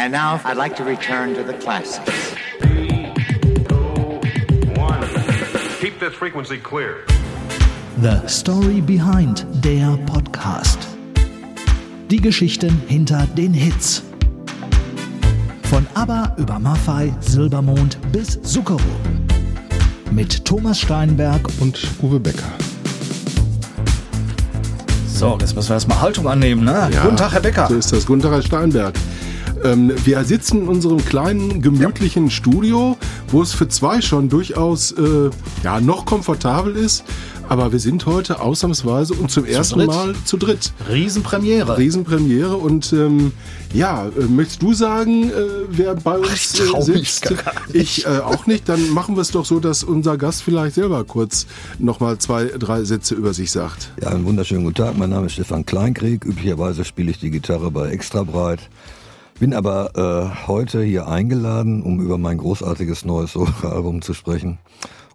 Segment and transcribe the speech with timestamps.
[0.00, 2.34] And now I'd like to return to the classics.
[5.78, 7.04] Keep this frequency clear.
[8.00, 10.78] The Story Behind der Podcast.
[12.10, 14.02] Die Geschichten hinter den Hits.
[15.64, 18.80] Von ABBA über Maffei, Silbermond bis Zuckerro.
[20.10, 22.50] Mit Thomas Steinberg und Uwe Becker.
[25.06, 26.88] So, jetzt müssen wir erstmal Haltung annehmen, ne?
[26.90, 27.66] Ja, Guten Tag, Herr Becker.
[27.68, 28.06] So ist das.
[28.06, 28.94] Guten Tag, Herr Steinberg.
[29.64, 32.30] Ähm, wir sitzen in unserem kleinen, gemütlichen ja.
[32.30, 32.96] Studio,
[33.28, 35.30] wo es für zwei schon durchaus äh,
[35.62, 37.04] ja, noch komfortabel ist.
[37.48, 39.88] Aber wir sind heute ausnahmsweise und zum zu ersten dritt.
[39.88, 40.72] Mal zu dritt.
[40.88, 41.78] Riesenpremiere.
[41.78, 42.56] Riesenpremiere.
[42.56, 43.32] Und ähm,
[43.74, 45.32] ja, äh, möchtest du sagen, äh,
[45.68, 47.34] wer bei uns Ach, ich äh, sitzt?
[47.72, 48.68] Ich äh, auch nicht.
[48.68, 51.46] Dann machen wir es doch so, dass unser Gast vielleicht selber kurz
[51.80, 53.90] nochmal zwei, drei Sätze über sich sagt.
[54.00, 54.96] Ja, einen wunderschönen guten Tag.
[54.96, 56.24] Mein Name ist Stefan Kleinkrieg.
[56.24, 58.60] Üblicherweise spiele ich die Gitarre bei Extra Breit.
[59.40, 64.58] Bin aber äh, heute hier eingeladen, um über mein großartiges neues Solo-Album zu sprechen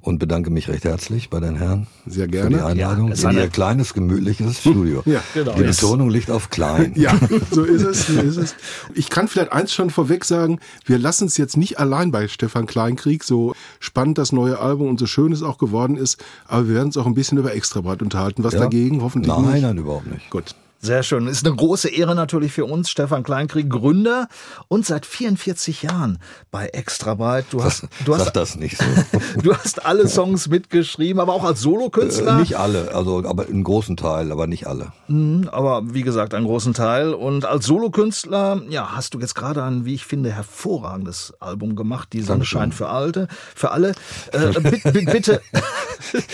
[0.02, 1.86] und bedanke mich recht herzlich bei den Herren.
[2.08, 2.50] Sehr gerne.
[2.50, 5.04] Für die Einladung ja, in ihr kleines, gemütliches Studio.
[5.06, 5.54] ja, genau.
[5.54, 6.94] Die Betonung liegt auf klein.
[6.96, 7.16] Ja,
[7.52, 8.56] so ist es, so ist es.
[8.96, 12.66] Ich kann vielleicht eins schon vorweg sagen, wir lassen es jetzt nicht allein bei Stefan
[12.66, 16.74] Kleinkrieg, so spannend das neue Album und so schön es auch geworden ist, aber wir
[16.74, 18.44] werden uns auch ein bisschen über Extrabreit unterhalten.
[18.44, 18.62] Was Ja?
[18.62, 19.04] dagegen?
[19.04, 19.62] Hoffentlich Nein, nicht.
[19.62, 20.32] nein, überhaupt nicht.
[20.32, 20.56] Gut.
[20.82, 21.26] Sehr schön.
[21.28, 24.28] Ist eine große Ehre natürlich für uns, Stefan Kleinkrieg, Gründer
[24.68, 26.20] und seit 44 Jahren
[26.52, 27.46] bei Extrabreit.
[27.50, 28.84] Du hast, du Sag hast, das nicht so.
[29.42, 32.36] du hast alle Songs mitgeschrieben, aber auch als Solokünstler.
[32.38, 34.92] äh, nicht alle, also aber einen großen Teil, aber nicht alle.
[35.08, 37.14] Mhm, aber wie gesagt, einen großen Teil.
[37.16, 42.10] Und als Solokünstler, ja, hast du jetzt gerade ein, wie ich finde, hervorragendes Album gemacht.
[42.14, 42.60] Die Sonne Dankeschön.
[42.60, 43.94] scheint für Alte, für alle.
[44.34, 45.42] Äh, bitte, bitte.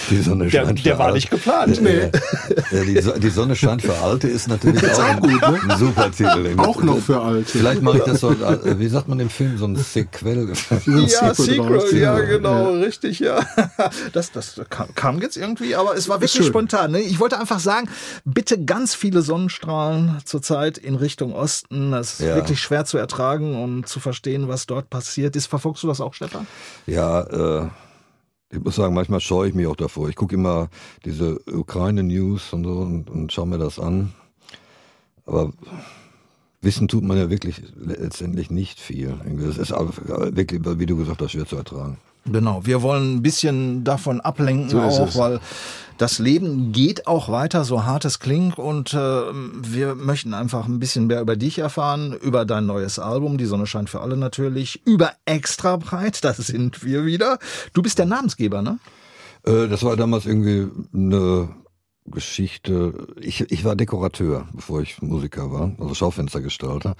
[0.09, 1.79] Die Sonne Der- scheint der für war nicht geplant.
[1.81, 2.11] Äh, äh,
[2.85, 5.59] die, So- die Sonne scheint für Alte ist natürlich auch, ein, gut, ne?
[5.69, 6.55] ein super Titel.
[6.57, 7.49] Auch noch für Alte.
[7.51, 10.53] Vielleicht mache ich das so, äh, wie sagt man im Film, so ein Sequel.
[10.85, 13.39] Ja, Sequel ja, Ja, genau, richtig, ja.
[14.13, 16.91] Das, das kam, kam jetzt irgendwie, aber es war wirklich spontan.
[16.91, 17.01] Ne?
[17.01, 17.89] Ich wollte einfach sagen,
[18.25, 21.91] bitte ganz viele Sonnenstrahlen zurzeit in Richtung Osten.
[21.91, 22.35] Das ist Ja.
[22.35, 25.47] wirklich schwer zu ertragen und zu verstehen, was dort passiert ist.
[25.47, 26.47] Verfolgst du das auch, Stefan?
[26.87, 27.67] Ja, äh,
[28.53, 30.09] ich muss sagen, manchmal scheue ich mich auch davor.
[30.09, 30.69] Ich gucke immer
[31.05, 34.13] diese Ukraine-News und so und, und schaue mir das an.
[35.25, 35.51] Aber
[36.61, 39.15] wissen tut man ja wirklich letztendlich nicht viel.
[39.49, 39.91] Es ist aber
[40.35, 41.97] wirklich, wie du gesagt hast, schwer zu ertragen.
[42.25, 45.39] Genau, wir wollen ein bisschen davon ablenken So auch, weil
[45.97, 48.59] das Leben geht auch weiter, so hart es klingt.
[48.59, 53.37] Und äh, wir möchten einfach ein bisschen mehr über dich erfahren, über dein neues Album,
[53.37, 57.39] Die Sonne scheint für alle natürlich, über Extra breit, das sind wir wieder.
[57.73, 58.77] Du bist der Namensgeber, ne?
[59.43, 61.49] Äh, das war damals irgendwie eine
[62.05, 63.07] Geschichte.
[63.19, 66.95] Ich, ich war Dekorateur, bevor ich Musiker war, also Schaufenstergestalter.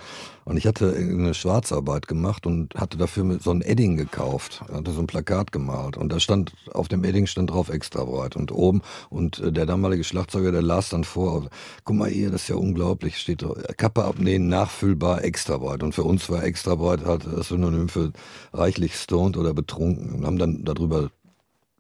[0.46, 4.62] Und ich hatte eine Schwarzarbeit gemacht und hatte dafür so ein Edding gekauft.
[4.72, 5.98] Hatte so ein Plakat gemalt.
[5.98, 8.36] Und da stand, auf dem Edding stand drauf extra breit.
[8.36, 11.50] Und oben, und äh, der damalige Schlagzeuger, der las dann vor,
[11.84, 15.84] guck mal hier, das ist ja unglaublich, steht da, Kappe abnehmen, nachfüllbar, extra breit.
[15.84, 18.12] Und für uns war extra breit halt das Synonym für
[18.54, 20.14] reichlich stoned oder betrunken.
[20.14, 21.10] Und haben dann darüber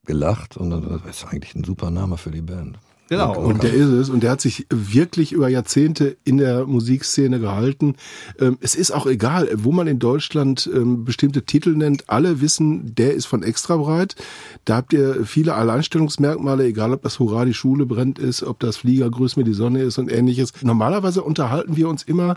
[0.05, 2.79] gelacht und dann, das ist eigentlich ein super Name für die Band.
[3.11, 3.38] Genau.
[3.38, 4.09] Und der ist es.
[4.09, 7.95] Und der hat sich wirklich über Jahrzehnte in der Musikszene gehalten.
[8.39, 12.09] Ähm, Es ist auch egal, wo man in Deutschland ähm, bestimmte Titel nennt.
[12.09, 14.16] Alle wissen, der ist von extra breit.
[14.63, 18.77] Da habt ihr viele Alleinstellungsmerkmale, egal ob das Hurra, die Schule brennt ist, ob das
[18.77, 20.53] Flieger, grüß mir die Sonne ist und ähnliches.
[20.61, 22.35] Normalerweise unterhalten wir uns immer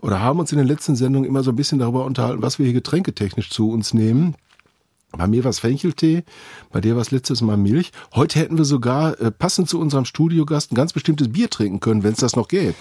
[0.00, 2.64] oder haben uns in den letzten Sendungen immer so ein bisschen darüber unterhalten, was wir
[2.64, 4.34] hier getränketechnisch zu uns nehmen.
[5.12, 6.24] Bei mir war es Fencheltee,
[6.70, 7.92] bei dir war es letztes Mal Milch.
[8.14, 12.02] Heute hätten wir sogar, äh, passend zu unserem Studiogast, ein ganz bestimmtes Bier trinken können,
[12.02, 12.74] wenn es das noch gäbe.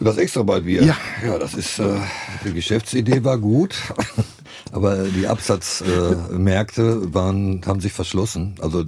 [0.00, 0.82] Das extra bald Bier.
[0.82, 0.96] Ja.
[1.24, 1.94] ja, das ist äh,
[2.44, 3.76] die Geschäftsidee war gut,
[4.72, 8.56] aber die Absatzmärkte äh, waren haben sich verschlossen.
[8.60, 8.84] Also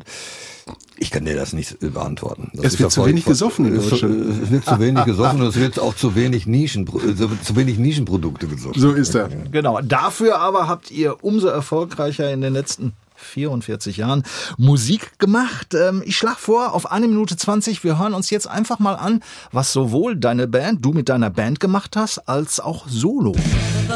[0.98, 2.50] ich kann dir das nicht beantworten.
[2.54, 4.42] Das Es wird zu wenig gesoffen in es, Deutschland.
[4.42, 8.46] es wird zu wenig gesoffen und es wird auch zu wenig Nischen, zu wenig Nischenprodukte
[8.48, 8.80] gesoffen.
[8.80, 9.28] So ist er.
[9.28, 9.80] Genau.
[9.80, 14.22] Dafür aber habt ihr umso erfolgreicher in den letzten 44 Jahren
[14.58, 15.74] Musik gemacht.
[15.74, 19.22] Ähm, Ich schlage vor, auf eine Minute 20, wir hören uns jetzt einfach mal an,
[19.50, 23.34] was sowohl deine Band, du mit deiner Band gemacht hast, als auch Solo.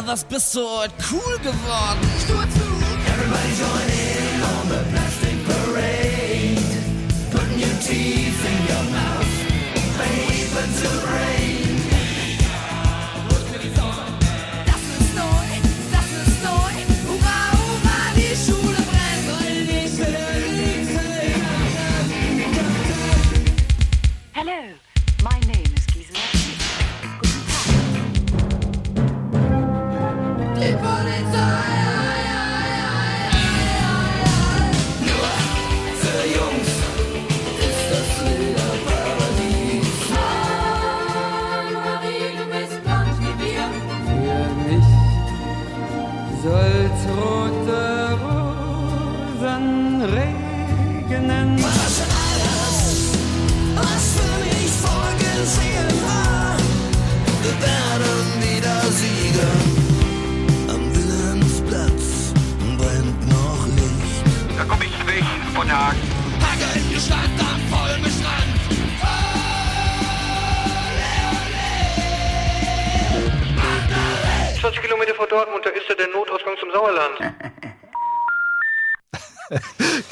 [0.06, 2.00] Was bist du heute cool geworden?
[3.06, 4.21] Everybody join in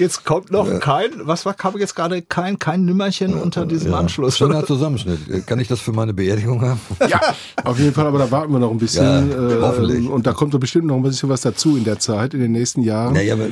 [0.00, 4.38] Jetzt kommt noch kein, was war, kam jetzt gerade kein, kein Nümmerchen unter diesem Anschluss.
[4.38, 5.46] Schöner Zusammenschnitt.
[5.46, 6.80] Kann ich das für meine Beerdigung haben?
[7.06, 7.20] Ja,
[7.64, 9.04] auf jeden Fall, aber da warten wir noch ein bisschen.
[9.04, 10.08] Ja, äh, hoffentlich.
[10.08, 12.52] Und da kommt doch bestimmt noch ein bisschen was dazu in der Zeit, in den
[12.52, 13.12] nächsten Jahren.
[13.12, 13.50] Naja, äh,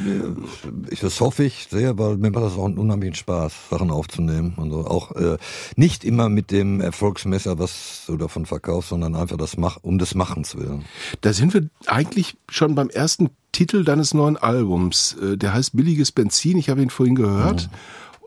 [0.90, 4.54] ich, das hoffe ich sehr, weil mir macht das auch einen unheimlichen Spaß, Sachen aufzunehmen.
[4.56, 4.86] Und so.
[4.86, 5.36] Auch äh,
[5.76, 10.14] nicht immer mit dem Erfolgsmesser, was du davon verkaufst, sondern einfach das Mach, um des
[10.14, 10.86] Machens willen.
[11.20, 15.16] Da sind wir eigentlich schon beim ersten Titel deines neuen Albums.
[15.22, 16.58] Äh, Der heißt Billiges Benzin.
[16.58, 17.68] Ich habe ihn vorhin gehört.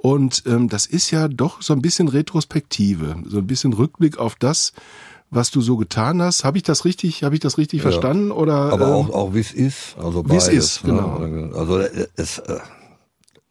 [0.01, 4.33] Und ähm, das ist ja doch so ein bisschen Retrospektive, so ein bisschen Rückblick auf
[4.35, 4.73] das,
[5.29, 6.43] was du so getan hast.
[6.43, 7.23] Habe ich das richtig?
[7.23, 7.91] Habe ich das richtig Ja.
[7.91, 8.31] verstanden?
[8.31, 9.95] Oder Aber ähm, auch, auch wie es ist.
[9.99, 11.19] Also Wie es ist, genau.
[11.19, 11.51] Ne?
[11.55, 12.57] Also äh, es, äh,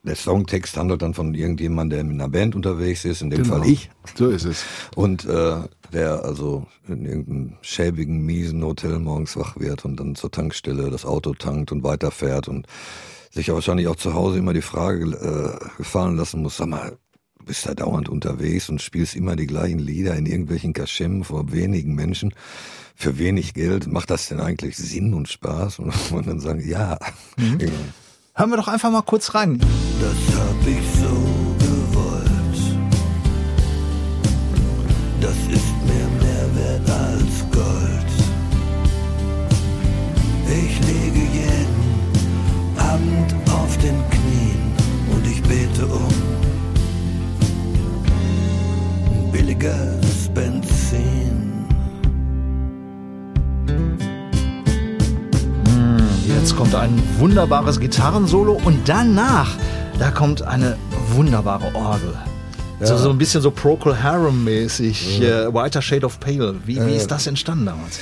[0.02, 3.58] der Songtext handelt dann von irgendjemandem, der mit einer Band unterwegs ist, in dem Genau.
[3.58, 3.90] Fall ich.
[4.16, 4.64] so ist es.
[4.96, 5.56] Und äh,
[5.90, 11.04] der also in irgendeinem schäbigen, miesen Hotel morgens wach wird und dann zur Tankstelle das
[11.04, 12.66] Auto tankt und weiterfährt und
[13.30, 16.96] sich ja wahrscheinlich auch zu Hause immer die Frage äh, gefallen lassen muss, sag mal,
[17.38, 21.52] du bist da dauernd unterwegs und spielst immer die gleichen Lieder in irgendwelchen Kaschemmen vor
[21.52, 22.34] wenigen Menschen
[22.94, 23.86] für wenig Geld.
[23.86, 25.78] Macht das denn eigentlich Sinn und Spaß?
[25.78, 26.98] Und man dann sagen, ja.
[27.38, 27.68] Ja.
[28.34, 29.58] Hören wir doch einfach mal kurz rein.
[30.00, 31.49] Das hab ich so
[45.80, 46.08] bete um
[49.32, 51.64] billiges Benzin.
[56.26, 59.56] Jetzt kommt ein wunderbares Gitarrensolo und danach,
[59.98, 60.76] da kommt eine
[61.12, 62.14] wunderbare Orgel.
[62.82, 66.54] So, so ein bisschen so Procol Harum-mäßig, äh, Whiter Shade of Pale.
[66.64, 68.00] Wie, wie ist das entstanden damals?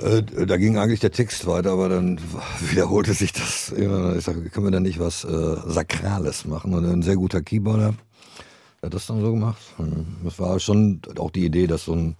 [0.00, 2.20] Äh, da ging eigentlich der Text weiter, aber dann
[2.70, 4.16] wiederholte sich das immer.
[4.16, 6.74] Ich sage, können wir da nicht was äh, Sakrales machen?
[6.74, 7.94] Und ein sehr guter Keyboarder
[8.82, 9.60] hat das dann so gemacht.
[10.24, 12.16] Das war schon auch die Idee, dass so ein,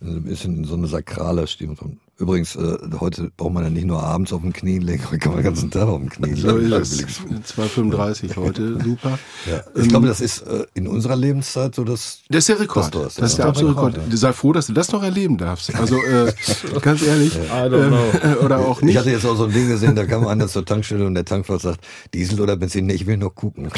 [0.00, 1.98] ein bisschen so eine sakrale Stimme kommt.
[2.18, 5.32] Übrigens, äh, heute braucht man ja nicht nur abends auf dem Knie legen, heute kann
[5.32, 6.72] man den ganzen Tag auf dem Knie So legen.
[6.80, 7.20] ist es.
[7.58, 9.18] 2,35 heute, super.
[9.50, 9.60] Ja.
[9.80, 12.20] Ich glaube, das ist äh, in unserer Lebenszeit so das.
[12.30, 12.94] Das ist der Rekord.
[12.94, 13.44] Das Das, ist das, ist ja.
[13.44, 14.00] der absolute Rekord.
[14.12, 15.72] Sei froh, dass du das noch erleben darfst.
[15.74, 16.32] Also äh,
[16.80, 17.32] ganz ehrlich.
[17.52, 17.74] don't
[18.22, 18.96] ähm, oder auch Ich nicht.
[18.98, 21.60] hatte jetzt auch so ein Ding gesehen, da kam einer zur Tankstelle und der Tankwart
[21.60, 21.80] sagt,
[22.14, 22.86] Diesel oder Benzin?
[22.86, 23.68] Nee, ich will nur gucken.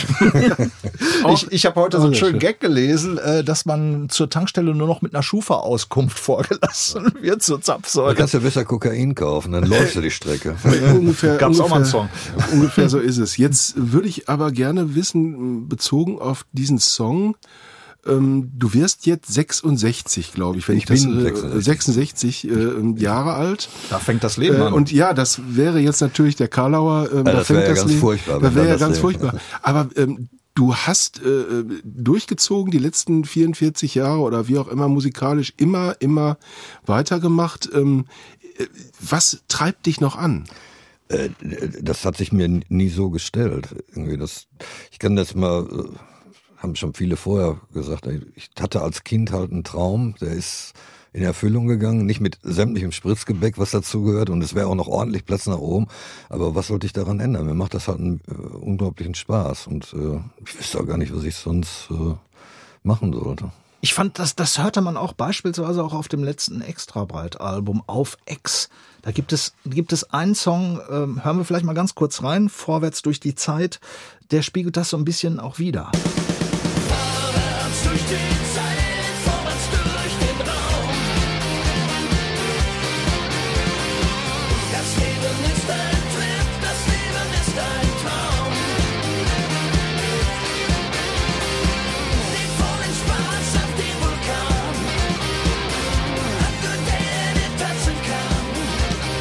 [1.32, 2.38] Ich, ich habe heute so einen schönen schön.
[2.40, 7.60] Gag gelesen, äh, dass man zur Tankstelle nur noch mit einer Schufa-Auskunft vorgelassen wird zur
[7.60, 8.14] Zapfsäule.
[8.30, 10.56] Kannst du besser Kokain kaufen, dann läufst du die Strecke.
[10.94, 12.08] ungefähr, Gab's ungefähr, auch mal einen Song.
[12.52, 13.36] ungefähr so ist es.
[13.36, 17.36] Jetzt würde ich aber gerne wissen, bezogen auf diesen Song,
[18.06, 22.42] ähm, du wirst jetzt 66, glaube ich, wenn ich, Ich das bin äh, 66.
[22.42, 23.68] 66 äh, Jahre alt.
[23.90, 24.72] Da fängt das Leben Äh, an.
[24.72, 27.08] und ja, das wäre jetzt natürlich der Karlauer.
[27.12, 29.00] Ähm, da das fängt wäre ja das ganz Leben- furchtbar, Da wäre ja ganz Leben-
[29.00, 29.34] furchtbar.
[29.62, 30.28] Aber ähm,
[30.58, 36.36] du hast äh, durchgezogen die letzten 44 Jahre oder wie auch immer musikalisch immer, immer
[36.84, 37.70] weitergemacht.
[37.72, 38.06] Ähm,
[38.58, 38.66] äh,
[38.98, 40.48] was treibt dich noch an?
[41.10, 41.28] Äh,
[41.80, 43.68] das hat sich mir nie so gestellt.
[43.90, 44.48] Irgendwie das,
[44.90, 45.96] ich kann das mal, äh,
[46.56, 50.72] haben schon viele vorher gesagt, ich hatte als Kind halt einen Traum, der ist
[51.12, 55.24] in Erfüllung gegangen, nicht mit sämtlichem Spritzgebäck, was dazugehört, und es wäre auch noch ordentlich
[55.24, 55.86] Platz nach oben.
[56.28, 57.46] Aber was sollte ich daran ändern?
[57.46, 61.14] Mir macht das halt einen äh, unglaublichen Spaß und äh, ich wüsste auch gar nicht,
[61.14, 62.14] was ich sonst äh,
[62.82, 63.50] machen sollte.
[63.80, 68.70] Ich fand, das, das hörte man auch beispielsweise auch auf dem letzten Extrabreit-Album auf X.
[69.02, 72.48] Da gibt es, gibt es einen Song, ähm, hören wir vielleicht mal ganz kurz rein,
[72.48, 73.78] Vorwärts durch die Zeit,
[74.32, 75.92] der spiegelt das so ein bisschen auch wieder.
[76.88, 78.47] Vorwärts durch die Zeit,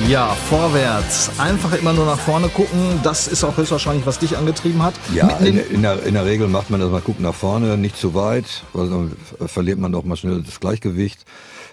[0.08, 1.30] Ja, vorwärts.
[1.38, 3.02] Einfach immer nur nach vorne gucken.
[3.04, 4.94] Das ist auch höchstwahrscheinlich, was dich angetrieben hat.
[5.14, 7.98] Ja, in, in, der, in der Regel macht man das, man guckt nach vorne, nicht
[7.98, 11.26] zu weit, weil dann verliert man doch mal schnell das Gleichgewicht.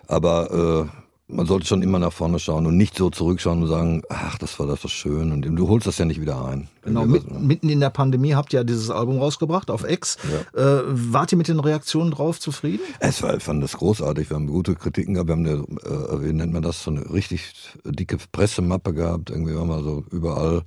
[0.08, 1.03] Aber äh,
[1.34, 4.58] man sollte schon immer nach vorne schauen und nicht so zurückschauen und sagen, ach, das
[4.58, 6.68] war das so schön und du holst das ja nicht wieder ein.
[6.82, 10.16] Genau, mit, mitten in der Pandemie habt ihr ja dieses Album rausgebracht auf X.
[10.54, 12.82] Äh, wart ihr mit den Reaktionen drauf zufrieden?
[13.00, 14.30] Es war, ich fand das großartig.
[14.30, 15.28] Wir haben gute Kritiken gehabt.
[15.28, 17.52] Wir haben eine, äh, wie nennt man das, so eine richtig
[17.84, 19.30] dicke Pressemappe gehabt.
[19.30, 20.62] Irgendwie haben wir so überall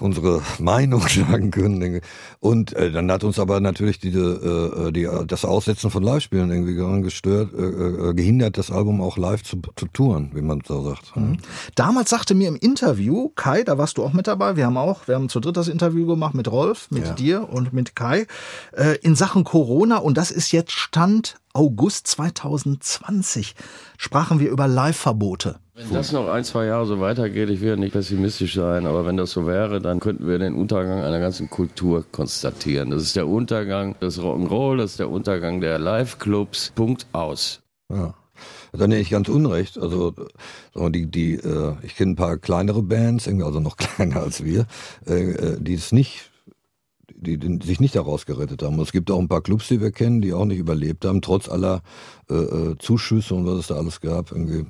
[0.00, 2.00] unsere Meinung sagen können.
[2.40, 6.76] Und äh, dann hat uns aber natürlich diese, äh, die, das Aussetzen von Live-Spielen irgendwie
[6.76, 10.82] daran gestört, äh, äh, gehindert, das Album auch live zu, zu touren, wie man so
[10.82, 11.12] sagt.
[11.74, 15.06] Damals sagte mir im Interview Kai, da warst du auch mit dabei, wir haben auch,
[15.08, 17.12] wir haben zu dritt das Interview gemacht mit Rolf, mit Ja.
[17.14, 18.26] dir und mit Kai,
[18.72, 23.54] äh, in Sachen Corona und das ist jetzt Stand August 2020,
[23.96, 25.56] sprachen wir über Live-Verbote.
[25.76, 29.04] Wenn das noch ein, zwei Jahre so weitergeht, ich will ja nicht pessimistisch sein, aber
[29.06, 32.90] wenn das so wäre, dann könnten wir den Untergang einer ganzen Kultur konstatieren.
[32.90, 36.70] Das ist der Untergang des Rock'n'Roll, das ist der Untergang der Live-Clubs.
[36.76, 37.60] Punkt aus.
[37.90, 38.14] Ja.
[38.70, 39.76] Dann nicht ganz unrecht.
[39.76, 40.14] Also
[40.76, 44.66] die, die, äh, ich kenne ein paar kleinere Bands, also noch kleiner als wir,
[45.08, 46.30] äh, äh, die es nicht,
[47.08, 48.78] die, sich nicht daraus gerettet haben.
[48.78, 51.48] Es gibt auch ein paar Clubs, die wir kennen, die auch nicht überlebt haben, trotz
[51.48, 51.82] aller
[52.78, 54.30] Zuschüsse und was es da alles gab.
[54.30, 54.66] Irgendwie.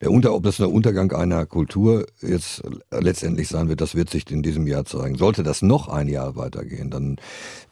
[0.00, 4.30] Der Unter, ob das der Untergang einer Kultur jetzt letztendlich sein wird, das wird sich
[4.30, 5.16] in diesem Jahr zeigen.
[5.16, 7.16] Sollte das noch ein Jahr weitergehen, dann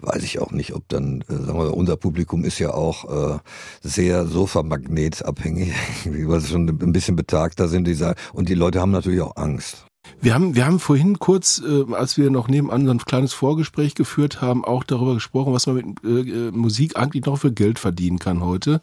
[0.00, 3.38] weiß ich auch nicht, ob dann, äh, sagen wir, unser Publikum ist ja auch äh,
[3.82, 5.72] sehr Sofamagnetabhängig,
[6.04, 9.86] weil sie schon ein bisschen betagter sind, dieser, und die Leute haben natürlich auch Angst.
[10.20, 13.94] Wir haben, wir haben vorhin kurz, äh, als wir noch nebenan so ein kleines Vorgespräch
[13.94, 17.78] geführt haben, auch darüber gesprochen, was man mit äh, äh, Musik eigentlich noch für Geld
[17.78, 18.82] verdienen kann heute.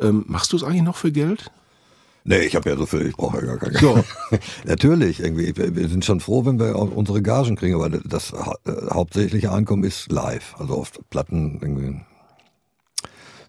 [0.00, 1.50] Ähm, machst du es eigentlich noch für Geld?
[2.24, 4.02] Nee, ich habe ja so viel, ich brauche ja gar kein So.
[4.64, 5.52] Natürlich, irgendwie.
[5.56, 8.36] Wir sind schon froh, wenn wir unsere Gagen kriegen, aber das äh,
[8.92, 10.54] hauptsächliche Einkommen ist live.
[10.58, 12.00] Also auf Platten irgendwie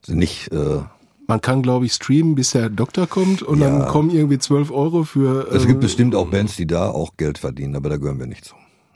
[0.05, 0.51] sind nicht.
[0.51, 0.81] Äh,
[1.27, 3.69] Man kann, glaube ich, streamen, bis der Doktor kommt und Ja.
[3.69, 5.47] dann kommen irgendwie 12 Euro für.
[5.51, 8.27] es äh, gibt bestimmt auch Bands, die da auch Geld verdienen, aber da gehören wir
[8.27, 8.55] nicht zu.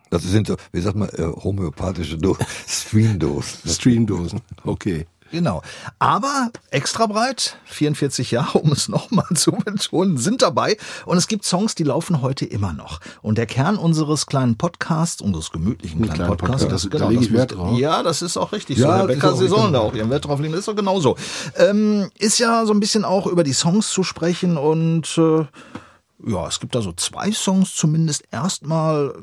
[0.09, 2.35] Das sind so, wie sagt man, äh, homöopathische Do
[2.67, 3.69] Streamdosen.
[3.69, 4.39] Streamdosen.
[4.63, 5.05] Okay.
[5.31, 5.61] Genau.
[5.99, 10.77] Aber extra breit, 44 Jahre, um es nochmal zu betonen, sind dabei.
[11.05, 12.99] Und es gibt Songs, die laufen heute immer noch.
[13.21, 17.23] Und der Kern unseres kleinen Podcasts, unseres gemütlichen kleinen, kleinen Podcasts, Podcast, das- da lege
[17.23, 17.77] ich Wert drauf.
[17.77, 18.77] Ja, das ist auch richtig.
[18.77, 19.07] Ja, so.
[19.07, 20.53] Der Bäcker, Sie sollen da auch ihren Wert drauf legen.
[20.53, 21.17] Das ist doch genauso.
[21.57, 25.45] Ähm, ist ja so ein bisschen auch über die Songs zu sprechen und äh,
[26.25, 29.13] ja, es gibt da so zwei Songs zumindest erstmal,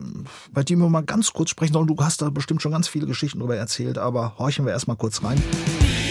[0.53, 1.87] bei denen wir mal ganz kurz sprechen sollen.
[1.87, 5.23] Du hast da bestimmt schon ganz viele Geschichten drüber erzählt, aber horchen wir erstmal kurz
[5.23, 5.43] rein.
[5.43, 6.04] Das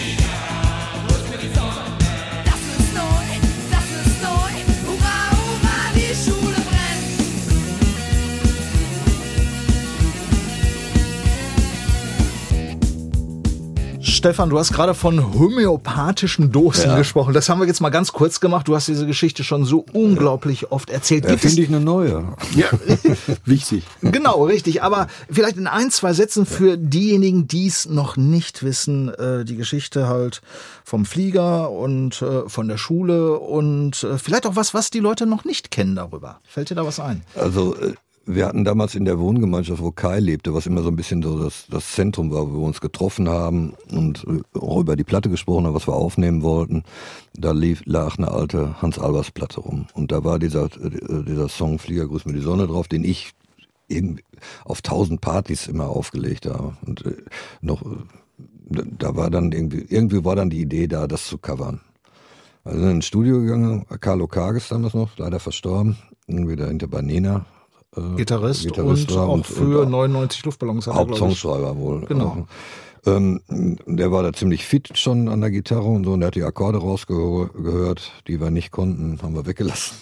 [14.24, 16.96] Stefan, du hast gerade von homöopathischen Dosen Ja.
[16.96, 17.34] gesprochen.
[17.34, 18.66] Das haben wir jetzt mal ganz kurz gemacht.
[18.66, 21.24] Du hast diese Geschichte schon so unglaublich oft erzählt.
[21.24, 22.24] Ja, Gibt es, finde ich eine neue.
[22.54, 22.68] Ja,
[23.44, 23.84] wichtig.
[24.00, 24.82] genau, richtig.
[24.82, 29.56] Aber vielleicht in ein, zwei Sätzen für diejenigen, die es noch nicht wissen, äh, die
[29.56, 30.40] Geschichte halt
[30.84, 35.26] vom Flieger und äh, von der Schule und äh, vielleicht auch was, was die Leute
[35.26, 36.40] noch nicht kennen darüber.
[36.48, 37.24] Fällt dir da was ein?
[37.34, 37.76] Also
[38.26, 41.42] wir hatten damals in der Wohngemeinschaft, wo Kai lebte, was immer so ein bisschen so
[41.42, 45.30] das, das Zentrum war, wo wir uns getroffen haben und äh, auch über die Platte
[45.30, 46.84] gesprochen haben, was wir aufnehmen wollten.
[47.34, 49.86] Da lief, lag eine alte Hans-Albers-Platte rum.
[49.94, 53.32] Und da war dieser, äh, dieser Song Flieger, grüß mir die Sonne drauf, den ich
[54.64, 56.76] auf tausend Partys immer aufgelegt habe.
[56.86, 57.16] Und äh,
[57.60, 61.80] noch, äh, da war dann irgendwie, irgendwie war dann die Idee da, das zu covern.
[62.64, 67.44] Also sind ins Studio gegangen, Carlo Kages damals noch, leider verstorben, irgendwie dahinter bei Nena.
[67.96, 70.86] Äh, Gitarrist, Gitarrist und auch für und 99 Luftballons.
[70.86, 70.94] er.
[70.94, 72.00] Hauptsongschreiber wohl.
[72.06, 72.46] Genau.
[73.06, 73.40] Ähm,
[73.86, 76.42] der war da ziemlich fit schon an der Gitarre und so und der hat die
[76.42, 79.96] Akkorde rausgehört, die wir nicht konnten, haben wir weggelassen.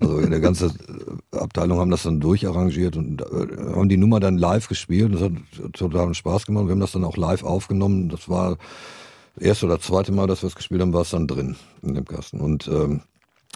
[0.00, 4.20] Also in der ganze äh, Abteilung haben das dann durcharrangiert und äh, haben die Nummer
[4.20, 5.12] dann live gespielt.
[5.14, 5.32] Das hat
[5.74, 6.66] total Spaß gemacht.
[6.66, 8.08] Wir haben das dann auch live aufgenommen.
[8.08, 8.56] Das war
[9.34, 11.94] das erste oder zweite Mal, dass wir es gespielt haben, war es dann drin in
[11.94, 12.40] dem Kasten.
[12.40, 13.02] Und ähm,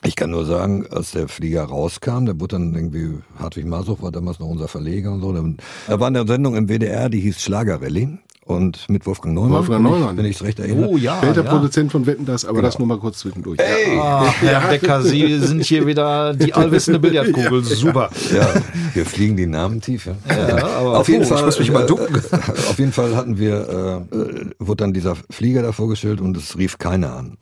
[0.04, 4.10] ich kann nur sagen, als der Flieger rauskam, der wurde dann irgendwie, Hartwig Masuch war
[4.10, 5.32] damals noch unser Verleger und so.
[5.32, 5.42] Da
[5.88, 8.18] da war eine Sendung im WDR, die hieß Schlagerrallye.
[8.46, 10.10] Und mit Wolfgang Neumann, Wolfgang wenn, Neumann.
[10.14, 10.88] Ich, wenn ich es recht erinnere.
[10.88, 11.50] Oh ja, Später ja.
[11.50, 13.60] Produzent von Wetten das, aber das nur mal kurz zwischendurch.
[13.60, 17.62] Ah, Herr Becker, Sie sind hier wieder die allwissende Billardkugel.
[17.62, 18.10] Super.
[18.34, 18.48] Ja,
[18.94, 20.06] wir fliegen die Namen tief.
[20.06, 21.44] Ja, Ja, aber auf jeden ich Fall.
[21.44, 22.16] muss mich mal ducken.
[22.16, 22.36] Äh,
[22.70, 26.58] auf jeden Fall hatten wir, äh, äh, wurde dann dieser Flieger da vorgestellt und es
[26.58, 27.36] rief keiner an.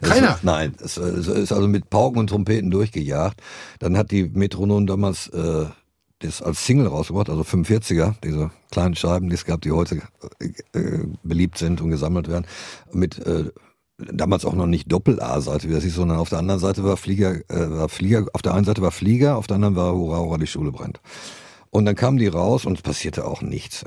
[0.00, 0.38] Es- Keiner?
[0.42, 3.40] nein, es, es ist also mit Pauken und Trompeten durchgejagt.
[3.78, 5.66] Dann hat die Metronom damals äh,
[6.20, 10.00] das als Single rausgebracht, also 45er, diese kleinen Scheiben, die es gab, die heute
[10.40, 12.46] äh, äh, beliebt sind und gesammelt werden,
[12.92, 13.50] mit äh,
[13.98, 17.36] damals auch noch nicht Doppel-A-Seite, wie das ist, sondern auf der anderen Seite war Flieger,
[17.50, 20.38] äh, war Flieger, auf der einen Seite war Flieger, auf der anderen war Hurra, Hurra,
[20.38, 21.00] die Schule brennt.
[21.70, 23.84] Und dann kamen die raus und es passierte auch nichts.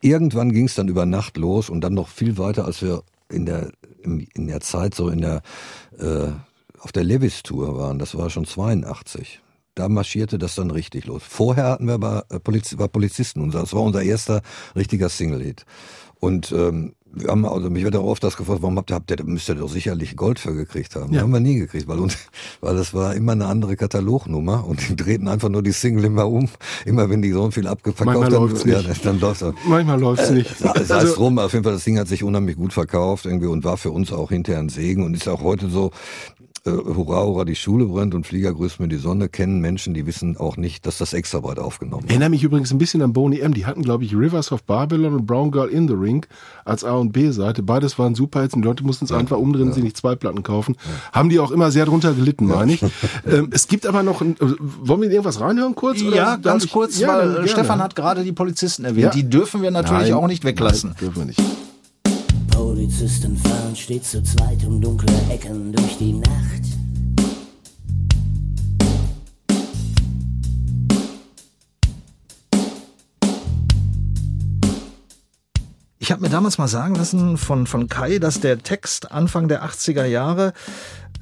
[0.00, 3.46] Irgendwann ging es dann über Nacht los und dann noch viel weiter, als wir in
[3.46, 3.70] der,
[4.02, 5.42] in, der Zeit so in der,
[5.98, 6.30] äh,
[6.78, 7.98] auf der Levis-Tour waren.
[7.98, 9.40] Das war schon 82
[9.78, 11.22] da marschierte das dann richtig los.
[11.24, 14.42] Vorher hatten wir aber äh, Poliz war Polizisten, unser, das war unser erster
[14.74, 15.64] richtiger Single-Hit.
[16.20, 19.10] Und ähm, wir haben, also mich wird auch oft das gefragt, warum habt ihr, habt
[19.10, 21.12] ihr, müsst ihr doch sicherlich Gold für gekriegt haben.
[21.12, 21.22] Ja.
[21.22, 22.16] Haben wir nie gekriegt, weil uns,
[22.60, 26.28] weil das war immer eine andere Katalognummer und die drehten einfach nur die Single immer
[26.28, 26.48] um.
[26.84, 29.04] Immer wenn die so viel Manchmal haben, läuft's ja, nicht.
[29.04, 29.54] dann läuft's auch.
[29.66, 30.56] Manchmal läuft's nicht.
[30.58, 33.24] Sei sei es Also- drum, auf jeden Fall, das Ding hat sich unheimlich gut verkauft
[33.26, 35.92] irgendwie und war für uns auch hinterher ein Segen und ist auch heute so,
[36.66, 40.06] äh, hurra, hurra, die Schule brennt und Flieger grüßt mir die Sonne, kennen Menschen, die
[40.06, 42.10] wissen auch nicht, dass das extra breit aufgenommen wird.
[42.10, 43.54] Erinnere mich übrigens ein bisschen an Boney M.
[43.54, 46.26] Die hatten, glaube ich, Rivers of Babylon und Brown Girl in the Ring
[46.64, 47.62] als A- und B-Seite.
[47.62, 50.42] Beides waren super Hits und die Leute mussten es einfach umdrehen, sich nicht zwei Platten
[50.42, 50.76] kaufen.
[51.12, 52.82] Haben die auch immer sehr drunter gelitten, meine ich.
[53.26, 56.00] ähm, es gibt aber noch, ein, äh, wollen wir irgendwas reinhören kurz?
[56.00, 57.48] Ja, ganz ich- kurz, Ja, weil äh, gerne.
[57.48, 59.04] Stefan hat gerade die Polizisten erwähnt.
[59.04, 59.10] Ja.
[59.10, 60.90] Die dürfen wir natürlich Nein, auch nicht weglassen.
[60.90, 61.40] Nein, dürfen wir nicht.
[62.78, 66.62] Polizisten fahren stets zu zweit um dunkle Ecken durch die Nacht.
[75.98, 79.64] Ich habe mir damals mal sagen lassen von, von Kai, dass der Text Anfang der
[79.64, 80.52] 80er Jahre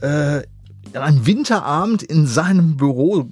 [0.03, 0.43] äh,
[0.93, 3.31] an einem Winterabend in seinem Büro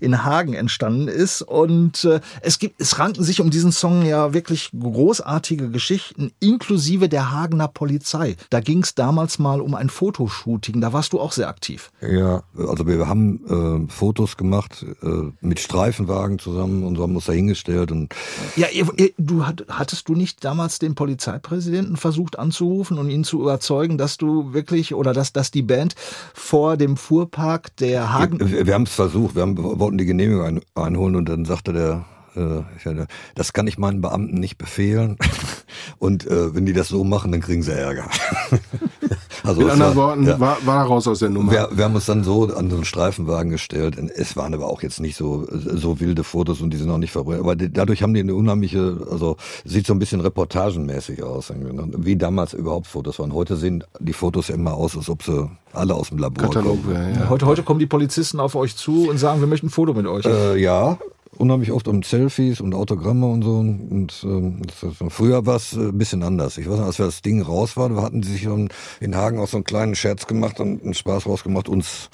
[0.00, 1.42] in Hagen entstanden ist.
[1.42, 7.08] Und äh, es gibt, es ranken sich um diesen Song ja wirklich großartige Geschichten, inklusive
[7.08, 8.36] der Hagener Polizei.
[8.50, 10.80] Da ging es damals mal um ein Fotoshooting.
[10.80, 11.90] Da warst du auch sehr aktiv.
[12.00, 15.06] Ja, also wir haben äh, Fotos gemacht äh,
[15.40, 18.14] mit Streifenwagen zusammen und so haben uns da hingestellt und
[18.56, 23.24] Ja, ihr, ihr, du hat- hattest du nicht damals den Polizeipräsidenten versucht anzurufen und ihn
[23.24, 25.94] zu überzeugen, dass du wirklich oder dass, dass die Band
[26.34, 28.38] vor dem Fuhrpark der Hagen.
[28.50, 31.72] wir, wir haben es versucht, wir haben, wollten die Genehmigung ein, einholen und dann sagte
[31.72, 32.04] der
[32.36, 35.18] äh, das kann ich meinen Beamten nicht befehlen.
[35.98, 38.08] Und äh, wenn die das so machen, dann kriegen sie Ärger.
[39.44, 40.40] also Mit anderen war- Worten, ja.
[40.40, 41.52] war, war raus aus der Nummer.
[41.52, 43.96] Wir, wir haben uns dann so an so einen Streifenwagen gestellt.
[44.16, 47.12] Es waren aber auch jetzt nicht so so wilde Fotos und die sind auch nicht
[47.12, 47.40] verbrannt.
[47.40, 51.52] Aber die, dadurch haben die eine unheimliche, also sieht so ein bisschen reportagenmäßig aus,
[51.96, 53.32] wie damals überhaupt Fotos waren.
[53.32, 56.82] Heute sehen die Fotos ja immer aus, als ob sie alle aus dem Labor Katalog
[56.82, 56.94] kommen.
[56.94, 57.28] wäre, ja.
[57.28, 60.06] Heute, heute kommen die Polizisten auf euch zu und sagen, wir möchten ein Foto mit
[60.06, 60.24] euch.
[60.26, 60.98] Äh, ja,
[61.36, 63.58] unheimlich oft um Selfies und Autogramme und so.
[63.58, 64.62] Und ähm,
[65.08, 66.58] früher war es äh, ein bisschen anders.
[66.58, 68.68] Ich weiß noch, als wir das Ding raus waren, hatten die sich schon
[69.00, 72.10] in Hagen auch so einen kleinen Scherz gemacht und einen Spaß rausgemacht, uns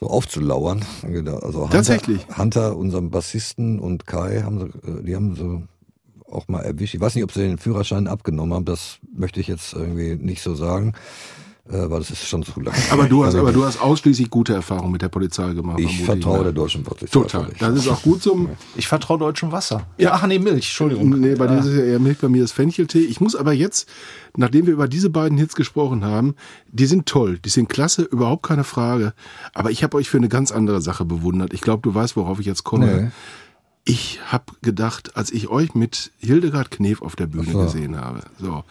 [0.00, 0.84] so aufzulauern.
[1.02, 2.26] Also Hunter, Tatsächlich?
[2.36, 5.62] Hunter, unserem Bassisten und Kai, haben sie, äh, die haben so
[6.30, 6.94] auch mal erwischt.
[6.94, 8.64] Ich weiß nicht, ob sie den Führerschein abgenommen haben.
[8.64, 10.94] Das möchte ich jetzt irgendwie nicht so sagen,
[11.66, 12.76] weil das ist schon zu lange.
[12.90, 15.80] Aber du hast, Also aber du hast ausschließlich gute Erfahrungen mit der Polizei gemacht.
[15.80, 16.44] ich vertraue ne?
[16.44, 17.06] der deutschen Polizei.
[17.06, 17.48] Total.
[17.58, 18.50] Das ist auch gut zum.
[18.76, 19.86] Ich vertraue deutschem Wasser.
[19.98, 20.12] Ja.
[20.14, 21.08] Ach nee, Milch, Entschuldigung.
[21.20, 23.00] Nee, bei dir ist es ja eher Milch, bei mir ist Fencheltee.
[23.00, 23.88] Ich muss aber jetzt,
[24.36, 26.34] nachdem wir über diese beiden Hits gesprochen haben,
[26.70, 29.14] die sind toll, die sind klasse, überhaupt keine Frage.
[29.54, 31.54] Aber ich habe euch für eine ganz andere Sache bewundert.
[31.54, 32.86] Ich glaube, du weißt, worauf ich jetzt komme.
[32.86, 33.10] Nee.
[33.84, 37.60] Ich habe gedacht, als ich euch mit Hildegard Knef auf der Bühne so.
[37.60, 38.64] gesehen habe, so.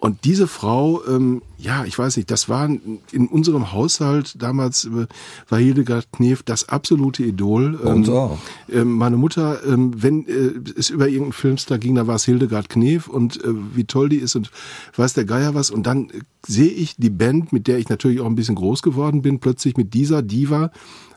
[0.00, 5.08] Und diese Frau, ähm, ja, ich weiß nicht, das war in unserem Haushalt damals äh,
[5.48, 7.80] war Hildegard Knef das absolute Idol.
[7.82, 8.38] Bei uns auch.
[8.70, 12.68] Ähm, meine Mutter, ähm, wenn äh, es über irgendeinen Filmstar ging, da war es Hildegard
[12.68, 14.52] Knef und äh, wie toll die ist und
[14.94, 15.68] weiß der Geier was.
[15.68, 18.82] Und dann äh, sehe ich die Band, mit der ich natürlich auch ein bisschen groß
[18.82, 20.70] geworden bin, plötzlich mit dieser Diva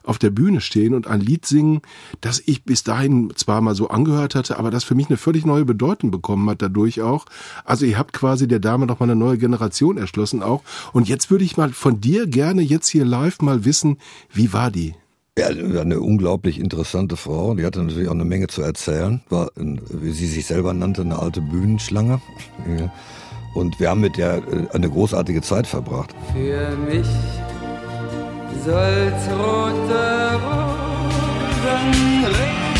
[0.03, 1.81] auf der Bühne stehen und ein Lied singen,
[2.21, 5.45] das ich bis dahin zwar mal so angehört hatte, aber das für mich eine völlig
[5.45, 7.25] neue Bedeutung bekommen hat dadurch auch.
[7.65, 10.63] Also ihr habt quasi der Dame noch mal eine neue Generation erschlossen auch.
[10.93, 13.97] Und jetzt würde ich mal von dir gerne jetzt hier live mal wissen,
[14.33, 14.95] wie war die?
[15.37, 17.55] Ja, eine unglaublich interessante Frau.
[17.55, 19.21] Die hatte natürlich auch eine Menge zu erzählen.
[19.29, 22.21] War, wie sie sich selber nannte, eine alte Bühnenschlange.
[23.53, 26.13] Und wir haben mit der äh, eine großartige Zeit verbracht.
[26.33, 27.07] Für mich
[28.63, 31.91] soll's rote Rosen
[32.25, 32.75] regnen.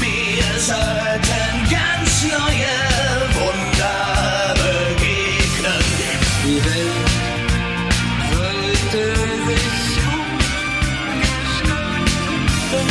[0.00, 2.74] Wir sollten ganz neue
[3.38, 5.84] Wunder begegnen.
[6.44, 7.10] Die Welt
[8.30, 9.02] sollte
[9.46, 9.80] sich
[10.12, 10.84] umgestalten.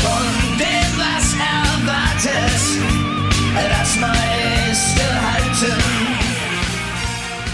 [0.03, 0.27] Von
[0.57, 2.63] dem, was erwartet,
[3.69, 4.28] das meiste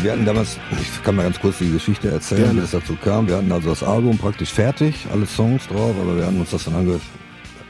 [0.05, 2.61] Wir hatten damals, ich kann mal ganz kurz die Geschichte erzählen, Gerne.
[2.61, 3.27] wie es dazu kam.
[3.27, 6.65] Wir hatten also das Album praktisch fertig, alle Songs drauf, aber wir hatten uns das
[6.65, 7.01] dann angehört.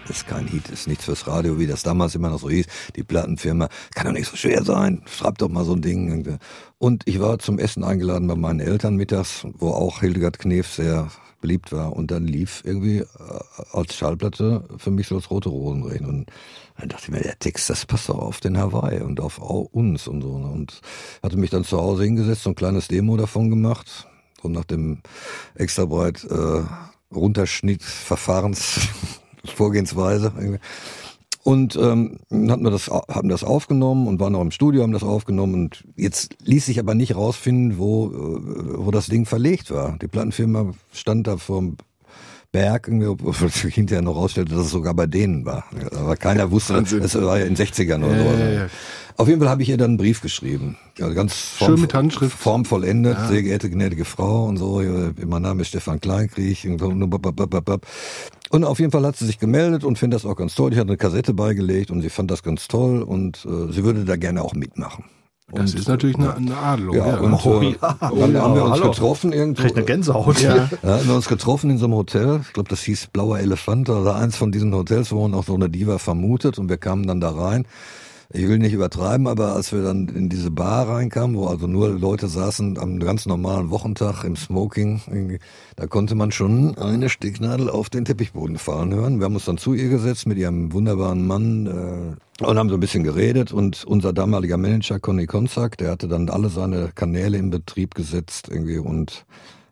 [0.10, 2.66] ist kein Hit, ist nichts fürs Radio, wie das damals immer noch so hieß.
[2.98, 6.38] Die Plattenfirma, kann doch nicht so schwer sein, schreib doch mal so ein Ding.
[6.78, 11.08] Und ich war zum Essen eingeladen bei meinen Eltern mittags, wo auch Hildegard Knef sehr
[11.46, 11.94] beliebt war.
[11.94, 13.06] Und dann lief irgendwie äh,
[13.72, 16.08] als Schallplatte für mich so das Rote Rosenregen.
[16.08, 16.32] Und
[16.78, 19.70] dann dachte ich mir, der Text, das passt doch auf den Hawaii und auf au-
[19.72, 20.38] uns und so.
[20.40, 20.48] ne?
[20.48, 20.82] Und
[21.22, 24.08] hatte mich dann zu Hause hingesetzt, so ein kleines Demo davon gemacht.
[24.42, 25.02] Und nach dem
[25.56, 26.64] extra breit äh,
[27.14, 28.80] Runterschnitt Verfahrens
[29.46, 30.34] Vorgehensweise.
[30.36, 30.60] irgendwie.
[31.46, 32.18] Und ähm,
[32.50, 35.84] hatten wir das, haben das aufgenommen und waren noch im Studio, haben das aufgenommen und
[35.96, 39.96] jetzt ließ sich aber nicht rausfinden, wo, äh, wo das Ding verlegt war.
[40.00, 41.78] Die Plattenfirma stand da vorm
[42.56, 45.66] Berg, obwohl sich hinterher noch rausstellte, dass es sogar bei denen war.
[45.94, 48.40] Aber keiner wusste, das war ja in den 60ern oder so.
[48.40, 48.68] ja, ja.
[49.18, 50.78] Auf jeden Fall habe ich ihr dann einen Brief geschrieben.
[50.98, 52.38] Ja, ganz Schön mit Handschrift.
[52.38, 54.82] formvollendet, sehr geehrte gnädige Frau und so.
[55.26, 56.66] Mein Name ist Stefan Kleinkrieg.
[56.66, 60.72] Und auf jeden Fall hat sie sich gemeldet und findet das auch ganz toll.
[60.72, 64.06] Ich hatte eine Kassette beigelegt und sie fand das ganz toll und äh, sie würde
[64.06, 65.06] da gerne auch mitmachen.
[65.54, 66.96] Das ist natürlich eine, eine Adelung.
[66.96, 67.98] Ja, Ja, und Oh, äh, ja.
[68.02, 68.90] dann haben wir uns Hallo.
[68.92, 69.62] getroffen irgendwo.
[69.62, 70.42] Kriegt eine Gänsehaut.
[70.42, 70.56] Ja.
[70.82, 72.42] Ja, haben wir uns getroffen in so einem Hotel.
[72.48, 75.54] Ich glaube, das hieß Blauer Elefant oder eins von diesen Hotels, wo man auch so
[75.54, 76.58] eine Diva vermutet.
[76.58, 77.68] Und wir kamen dann da rein.
[78.34, 81.90] Ich will nicht übertreiben, aber als wir dann in diese Bar reinkamen, wo also nur
[81.90, 85.40] Leute saßen am ganz normalen Wochentag im Smoking,
[85.76, 89.20] da konnte man schon eine Stecknadel auf den Teppichboden fahren hören.
[89.20, 92.76] Wir haben uns dann zu ihr gesetzt mit ihrem wunderbaren Mann äh, und haben so
[92.76, 93.52] ein bisschen geredet.
[93.52, 98.50] Und unser damaliger Manager Conny Konzak, der hatte dann alle seine Kanäle in Betrieb gesetzt
[98.50, 99.26] irgendwie und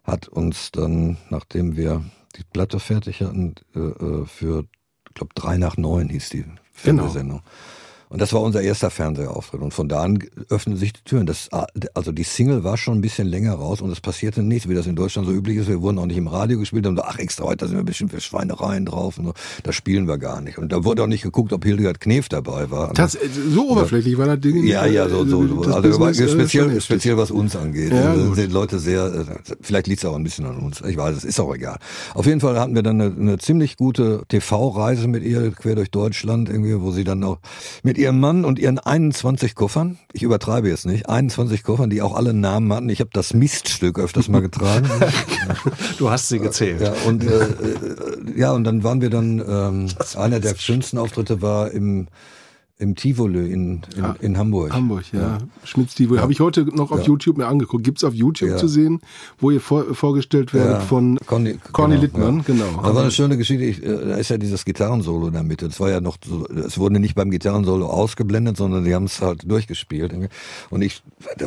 [0.03, 2.03] hat uns dann, nachdem wir
[2.35, 4.65] die Platte fertig hatten, äh, äh, für,
[5.07, 7.41] ich glaube, drei nach neun hieß die Fernsehsendung.
[8.13, 9.59] Und das war unser erster Fernsehauftritt.
[9.59, 11.25] Und von da an öffneten sich die Türen.
[11.25, 11.49] Das,
[11.95, 14.85] also die Single war schon ein bisschen länger raus und es passierte nichts, wie das
[14.85, 15.67] in Deutschland so üblich ist.
[15.67, 18.21] Wir wurden auch nicht im Radio gespielt und ach extra, heute sind wir bestimmt für
[18.21, 19.17] Schweinereien drauf.
[19.17, 19.33] Und so.
[19.63, 20.59] Das spielen wir gar nicht.
[20.59, 22.93] Und da wurde auch nicht geguckt, ob Hildegard Knef dabei war.
[22.93, 23.17] Das,
[23.49, 24.63] so oberflächlich war das Ding.
[24.63, 25.73] Ja, ja, so, so, so.
[25.73, 27.91] Also Business, äh, speziell, speziell was uns angeht.
[27.91, 30.81] Ja, Also sind Leute sehr, äh, vielleicht liegt es auch ein bisschen an uns.
[30.81, 31.79] Ich weiß, es ist auch egal.
[32.13, 35.89] Auf jeden Fall hatten wir dann eine, eine ziemlich gute TV-Reise mit ihr quer durch
[35.89, 37.39] Deutschland irgendwie, wo sie dann auch
[37.81, 42.15] mit ihrem Mann und ihren 21 Koffern, ich übertreibe jetzt nicht, 21 Koffern, die auch
[42.15, 42.89] alle Namen hatten.
[42.89, 44.89] Ich habe das Miststück öfters mal getragen.
[45.97, 46.81] Du hast sie gezählt.
[46.81, 47.47] Ja, und, äh, äh,
[48.35, 52.07] ja, und dann waren wir dann, ähm, einer der schönsten Auftritte war im,
[52.79, 54.73] im Tivoli in, in, in Hamburg.
[54.73, 55.37] Hamburg, ja.
[55.63, 56.17] Schmitz TV.
[56.17, 57.05] Habe ich heute noch auf Ja.
[57.05, 57.83] YouTube mir angeguckt.
[57.83, 58.57] Gibt's auf YouTube Ja.
[58.57, 58.99] zu sehen,
[59.39, 60.79] wo ihr vor, vorgestellt werdet Ja.
[60.79, 62.43] von Conny, Conny genau, Littmann, ja.
[62.45, 62.81] genau.
[62.83, 63.63] Da war eine schöne Geschichte.
[63.63, 65.67] Ich, äh, da ist ja dieses Gitarrensolo in der Mitte.
[65.69, 69.21] Das war ja noch so, es wurde nicht beim Gitarrensolo ausgeblendet, sondern die haben es
[69.21, 70.13] halt durchgespielt.
[70.69, 71.03] Und ich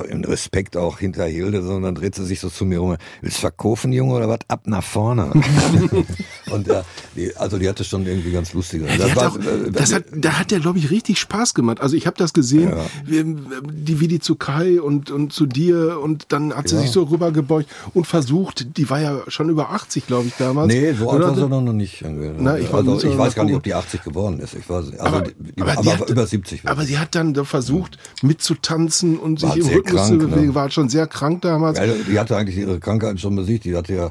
[0.09, 2.97] im Respekt auch hinter Hilde, sondern dreht sie sich so zu mir rum.
[3.21, 4.39] Willst du verkaufen, Junge, oder was?
[4.49, 5.33] Ab nach vorne.
[6.51, 6.85] und ja,
[7.17, 8.87] die, also die hatte schon irgendwie ganz lustige.
[8.87, 9.39] Ja, die hat auch,
[9.73, 11.81] das hat, da hat der, glaube ich, richtig Spaß gemacht.
[11.81, 12.73] Also ich habe das gesehen,
[13.05, 13.25] wie,
[13.73, 16.83] die, wie die zu Kai und, und zu dir und dann hat sie Ja.
[16.83, 20.69] sich so rübergebeugt und versucht, die war ja schon über 80, glaube ich, damals.
[20.73, 22.05] Nee, so alt war sie noch nicht.
[22.39, 24.55] Na, ich war- also, ich weiß gar nicht, ob die 80 geworden ist.
[24.55, 26.99] Ich weiß, also Aber, die, aber, aber, hat, über 70 war aber sie.
[26.99, 30.35] hat dann da versucht, mitzutanzen und sich War im sehr Rhythmus krank, zu ne?
[30.35, 30.55] bewegen.
[30.55, 31.79] War halt schon sehr krank damals.
[31.79, 33.65] Ja, die hatte eigentlich ihre Krankheit schon besiegt.
[33.65, 34.11] Die hatte ja,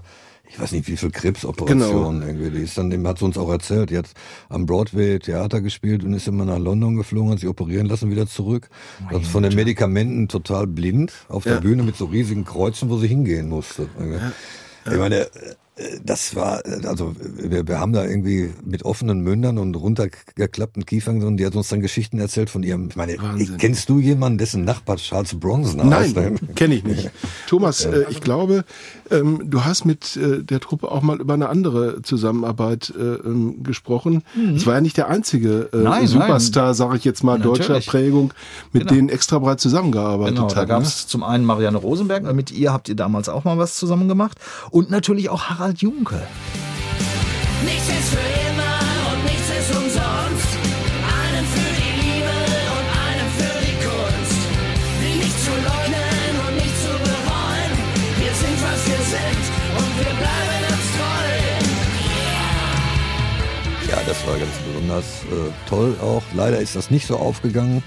[0.55, 2.49] ich weiß nicht, wie viel Krebsoperationen irgendwie.
[2.49, 3.89] Die ist dann, dem hat sie uns auch erzählt.
[3.89, 4.07] Die hat
[4.49, 8.27] am Broadway Theater gespielt und ist immer nach London geflogen, hat sich operieren lassen, wieder
[8.27, 8.69] zurück.
[9.07, 11.53] Also von den Medikamenten total blind auf Ja.
[11.55, 13.87] der Bühne mit so riesigen Kreuzen, wo sie hingehen musste.
[14.85, 15.27] Ich meine,
[16.05, 21.37] das war, also wir, wir haben da irgendwie mit offenen Mündern und runtergeklappten Kiefern, und
[21.37, 23.57] die hat uns dann Geschichten erzählt von ihrem, ich meine, Wahnsinn.
[23.57, 26.15] kennst du jemanden, dessen Nachbar Charles Bronson heißt?
[26.15, 27.09] Nein, kenne ich nicht.
[27.47, 28.63] Thomas, äh, ich glaube,
[29.11, 33.61] ähm, du hast mit äh, der Truppe auch mal über eine andere Zusammenarbeit äh, ähm,
[33.63, 34.23] gesprochen.
[34.55, 35.83] Es war ja nicht der einzige äh, Mhm.
[35.83, 37.87] Nein, Superstar, sage ich jetzt mal, deutscher Natürlich.
[37.87, 38.33] Prägung,
[38.71, 38.93] mit Genau.
[38.93, 40.67] denen extra breit zusammengearbeitet Genau, da hat.
[40.69, 40.87] gab ne?
[40.87, 44.37] es zum einen Marianne Rosenberg, mit ihr habt ihr damals auch mal was zusammen gemacht
[44.71, 46.21] und natürlich auch Harald Junke.
[47.65, 48.77] Nichts ist für immer
[49.11, 50.51] und nichts ist umsonst.
[51.19, 52.35] Einen für die Liebe
[52.75, 54.41] und einen für die Kunst.
[55.21, 57.71] Nicht zu leugnen und nicht zu bereuen.
[58.21, 59.43] Wir sind, was wir sind
[59.79, 61.29] und wir bleiben uns treu.
[63.91, 66.23] Ja, das war ganz besonders äh, toll auch.
[66.33, 67.83] Leider ist das nicht so aufgegangen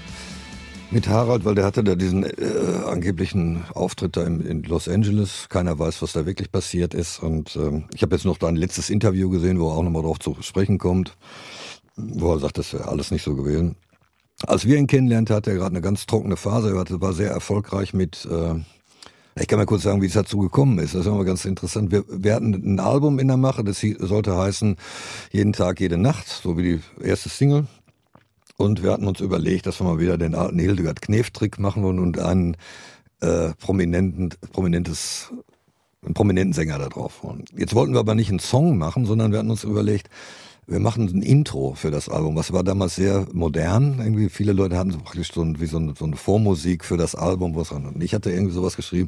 [0.91, 5.47] mit Harald, weil der hatte da diesen äh, angeblichen Auftritt da in, in Los Angeles.
[5.49, 7.19] Keiner weiß, was da wirklich passiert ist.
[7.21, 10.01] Und ähm, ich habe jetzt noch da ein letztes Interview gesehen, wo er auch nochmal
[10.01, 11.15] drauf zu sprechen kommt,
[11.95, 13.75] wo er sagt, das wäre alles nicht so gewesen.
[14.47, 16.69] Als wir ihn kennenlernten, hatte er gerade eine ganz trockene Phase.
[16.69, 18.55] Er war sehr erfolgreich mit, äh,
[19.39, 20.95] Ich kann mal kurz sagen, wie es dazu gekommen ist.
[20.95, 21.91] Das ist immer ganz interessant.
[21.91, 24.77] Wir, wir hatten ein Album in der Mache, das sollte heißen
[25.31, 27.67] Jeden Tag, jede Nacht, so wie die erste Single.
[28.59, 32.19] Und wir hatten uns überlegt, dass wir mal wieder den alten Hildegard Knef-Trick machen und
[32.19, 32.57] einen
[33.21, 35.31] äh, prominenten, prominentes,
[36.03, 37.45] einen prominenten Sänger da drauf wollen.
[37.55, 40.09] Jetzt wollten wir aber nicht einen Song machen, sondern wir hatten uns überlegt,
[40.67, 42.35] wir machen ein Intro für das Album.
[42.35, 43.99] Was war damals sehr modern.
[43.99, 46.97] Irgendwie viele Leute hatten so praktisch so, ein, wie so, eine, so eine Vormusik für
[46.97, 47.55] das Album.
[47.55, 47.71] Was.
[47.71, 49.07] Und ich hatte irgendwie sowas geschrieben.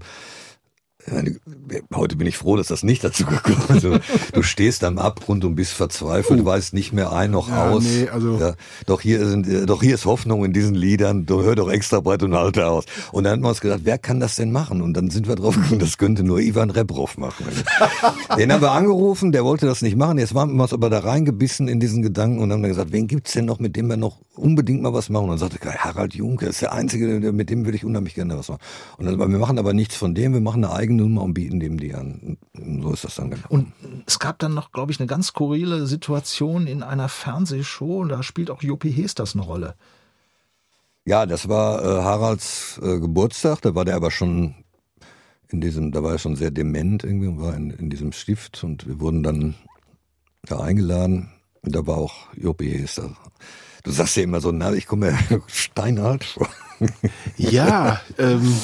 [1.93, 3.69] Heute bin ich froh, dass das nicht dazu gekommen ist.
[3.71, 3.97] Also,
[4.33, 7.83] du stehst am Abgrund und bist verzweifelt, du weißt nicht mehr ein noch Ja, aus.
[7.83, 8.53] nee, also- ja,
[8.85, 11.25] doch hier sind, äh, doch hier ist Hoffnung in diesen Liedern.
[11.25, 12.85] Du hör doch extra breit und halte aus.
[13.11, 14.81] Und dann haben wir uns gedacht, wer kann das denn machen?
[14.81, 17.45] Und dann sind wir drauf gekommen, das könnte nur Ivan Rebrov machen.
[18.37, 20.17] Den haben wir angerufen, der wollte das nicht machen.
[20.17, 23.07] Jetzt waren wir uns aber da reingebissen in diesen Gedanken und haben dann gesagt, wen
[23.07, 25.25] gibt's denn noch, mit dem wir noch unbedingt mal was machen?
[25.25, 28.37] Und dann sagte er, Harald Junke ist der Einzige, mit dem würde ich unheimlich gerne
[28.37, 28.61] was machen.
[28.97, 31.59] Und dann, wir machen aber nichts von dem, wir machen eine eigene Nummer und bieten
[31.59, 32.37] dem die an.
[32.53, 33.73] Und so ist das dann gekommen.
[33.81, 38.01] Und es gab dann noch, glaube ich, eine ganz skurrile Situation in einer Fernsehshow.
[38.01, 39.75] Und da spielt auch Jopi Hesters eine Rolle.
[41.05, 44.53] Ja, das war äh, Haralds äh, Geburtstag, da war der aber schon
[45.49, 48.63] in diesem, da war er schon sehr dement irgendwie und war in, in diesem Stift
[48.63, 49.55] und wir wurden dann
[50.43, 53.15] da eingeladen und da war auch Jopi Hester.
[53.83, 56.47] Du sagst ja immer so, na, ich komme mir steinalt vor.
[57.37, 58.57] Ja, ähm,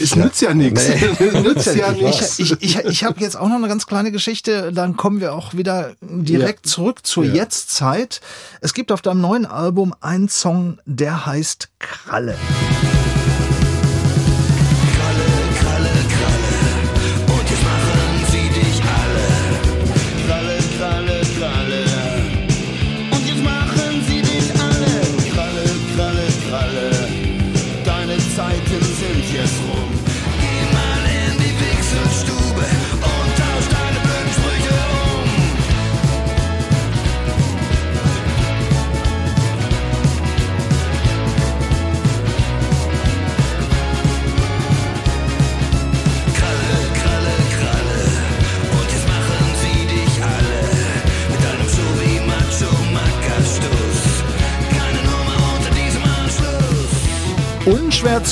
[0.00, 0.88] es nützt ja nichts.
[1.18, 1.30] Nee.
[1.40, 2.38] nützt ja Ich, nichts.
[2.38, 5.54] ich, ich, ich habe jetzt auch noch eine ganz kleine Geschichte, dann kommen wir auch
[5.54, 6.70] wieder direkt Ja.
[6.72, 7.34] zurück zur Ja.
[7.34, 8.20] Jetztzeit.
[8.60, 12.36] Es gibt auf deinem neuen Album einen Song, der heißt Kralle.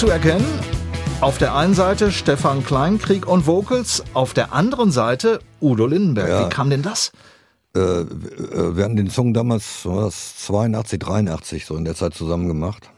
[0.00, 0.46] Zu erkennen.
[1.20, 6.28] Auf der einen Seite Stefan Kleinkrieg und Vocals, auf der anderen Seite Udo Lindenberg.
[6.30, 6.46] Ja.
[6.46, 7.12] Wie kam denn das?
[7.76, 8.06] Äh, äh,
[8.76, 12.48] wir hatten den Song damals, was war das 82, 83, so in der Zeit zusammen
[12.48, 12.88] gemacht.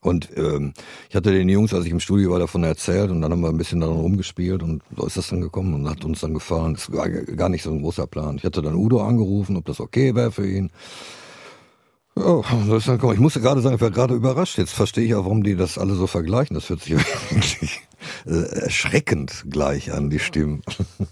[0.00, 0.72] Und ähm,
[1.08, 3.50] ich hatte den Jungs, als ich im Studio war, davon erzählt und dann haben wir
[3.50, 6.74] ein bisschen daran rumgespielt und so ist das dann gekommen und hat uns dann gefallen.
[6.74, 8.36] Es war gar nicht so ein großer Plan.
[8.36, 10.72] Ich hatte dann Udo angerufen, ob das okay wäre für ihn.
[12.18, 13.14] Ja, gekommen.
[13.14, 14.58] Ich musste gerade sagen, ich war gerade überrascht.
[14.58, 16.54] Jetzt verstehe ich auch, warum die das alle so vergleichen.
[16.54, 16.96] Das hört sich
[17.30, 17.80] wirklich
[18.26, 20.62] äh, erschreckend gleich an, die Stimmen.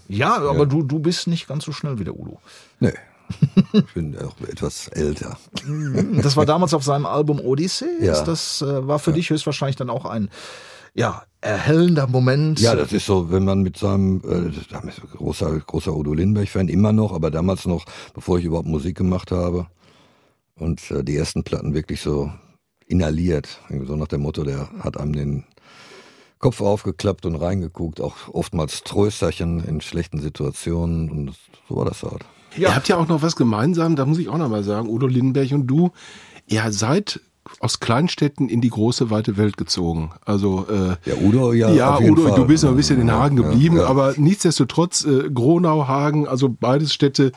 [0.07, 2.39] Ja, aber Du, du bist nicht ganz so schnell wie der Udo.
[2.79, 2.93] Nee.
[3.73, 5.37] Ich bin auch etwas älter.
[6.21, 7.89] Das war damals auf seinem Album Odyssey.
[7.99, 8.23] Ja.
[8.23, 10.29] Das äh, war für dich höchstwahrscheinlich dann auch ein
[10.93, 12.61] ja, erhellender Moment.
[12.61, 17.13] Ja, das ist so, wenn man mit seinem äh, großer großer Udo Lindenberg-Fan immer noch,
[17.13, 19.67] aber damals noch, bevor ich überhaupt Musik gemacht habe
[20.57, 22.31] und äh, die ersten Platten wirklich so
[22.87, 25.43] inhaliert, so nach dem Motto, der hat einem den
[26.39, 31.35] Kopf aufgeklappt und reingeguckt, auch oftmals Trösterchen in schlechten Situationen und
[31.67, 32.25] so war das halt.
[32.55, 35.07] Ihr habt ja auch noch was gemeinsam, da muss ich auch noch mal sagen, Udo
[35.07, 35.91] Lindenberg und du,
[36.47, 37.19] ihr seid
[37.59, 40.11] aus Kleinstädten in die große weite Welt gezogen.
[40.25, 41.69] Also äh, Ja, Udo ja.
[41.71, 42.35] ja, Udo, Fall.
[42.35, 43.85] du bist noch ein bisschen in Ja, Hagen ja, geblieben, ja.
[43.87, 47.31] aber nichtsdestotrotz äh, Gronau, Hagen, also beides Städte,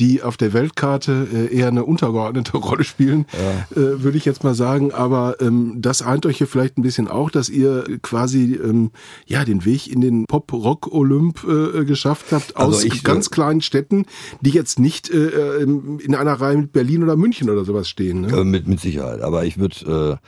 [0.00, 3.26] die auf der Weltkarte äh, eher eine untergeordnete Rolle spielen,
[3.72, 4.92] äh, würde ich jetzt mal sagen.
[4.92, 8.90] Aber ähm, das eint euch hier vielleicht ein bisschen auch, dass ihr quasi ähm,
[9.26, 13.60] ja den Weg in den Pop-Rock-Olymp äh, geschafft habt Also aus ich, ganz äh, kleinen
[13.60, 14.06] Städten,
[14.40, 18.22] die jetzt nicht äh, ähm, in einer Reihe mit Berlin oder München oder sowas stehen.
[18.22, 18.28] Ne?
[18.28, 19.20] Äh, mit, mit Sicherheit.
[19.22, 20.20] Aber ich würde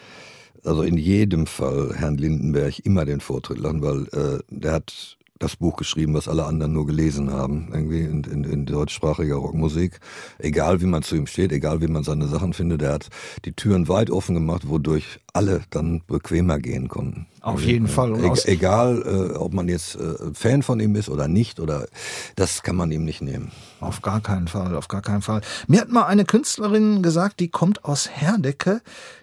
[0.64, 5.19] äh, also in jedem Fall Herrn Lindenberg immer den Vortritt lassen, weil äh, der hat
[5.38, 10.01] das Buch geschrieben, was alle anderen nur gelesen haben, irgendwie in, in, in deutschsprachiger Rockmusik.
[10.38, 13.09] Egal wie man zu ihm steht, egal wie man seine Sachen findet, der hat
[13.45, 17.27] die Türen weit offen gemacht, wodurch alle dann bequemer gehen konnten.
[17.41, 18.19] Auf jeden Fall.
[18.23, 21.87] E egal, äh, ob man jetzt äh, Fan von ihm ist oder nicht, oder
[22.37, 23.53] das kann man ihm nicht nehmen.
[23.81, 25.41] Auf gar keinen Fall, auf gar keinen Fall.
[25.67, 28.83] Mir hat mal eine Künstlerin gesagt, die kommt aus Herdecke.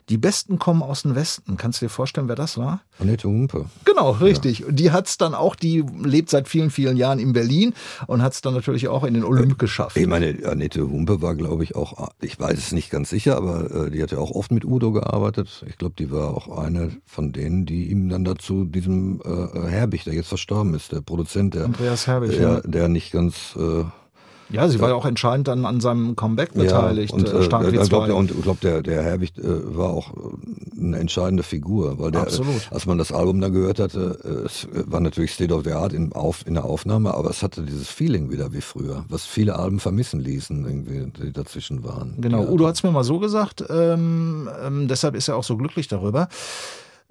[0.10, 1.58] Die Besten kommen aus dem Westen.
[1.58, 2.82] Kannst du dir vorstellen, wer das war?
[3.00, 3.66] Annette Humpe.
[3.86, 4.64] Genau, richtig.
[4.64, 7.74] Und die hat's dann auch, die lebt seit vielen, vielen Jahren in Berlin
[8.06, 9.98] und hat's dann natürlich auch in den Olymp geschafft.
[9.98, 13.88] Ich meine, Annette Humpe war, glaube ich, auch, ich weiß es nicht ganz sicher, aber
[13.88, 15.66] äh, die hat ja auch oft mit Udo gearbeitet.
[15.68, 19.70] Ich glaube, glaube, die war auch eine von denen, die ihm dann dazu diesem äh,
[19.70, 22.62] Herbig, der jetzt verstorben ist, der Produzent, der Andreas Herbig, der, ja.
[22.62, 23.86] der nicht ganz äh,
[24.50, 27.14] Ja, sie war ja auch entscheidend dann an seinem Comeback beteiligt.
[27.14, 28.06] und, äh, äh, stark wie ich glaube, zwei.
[28.08, 29.44] der, und ich glaub, der, der Herbig äh,
[29.76, 32.72] war auch äh, eine entscheidende Figur, weil der, Absolut.
[32.72, 35.94] als man das Album da gehört hatte, äh, es war natürlich State of the Art
[35.94, 39.58] in, auf, in der Aufnahme, aber es hatte dieses Feeling wieder wie früher, was viele
[39.58, 42.16] Alben vermissen ließen, irgendwie, die dazwischen waren.
[42.20, 42.50] Genau, Ja.
[42.50, 45.88] Udo hat es mir mal so gesagt, ähm, ähm, deshalb ist er auch so glücklich
[45.88, 46.28] darüber.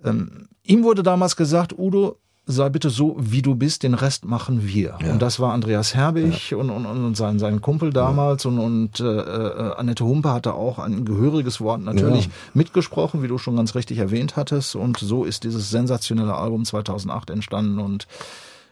[0.04, 4.66] Ähm, ihm wurde damals gesagt, Udo, sei bitte so, wie du bist, den Rest machen
[4.66, 4.98] wir.
[5.02, 5.12] Ja.
[5.12, 9.04] Und das war Andreas Herbig und, und, und sein, sein Kumpel damals und, und äh,
[9.04, 12.30] äh, Annette Humpe hatte auch ein gehöriges Wort natürlich Ja.
[12.52, 14.76] mitgesprochen, wie du schon ganz richtig erwähnt hattest.
[14.76, 18.06] Und so ist dieses sensationelle Album 2008 entstanden und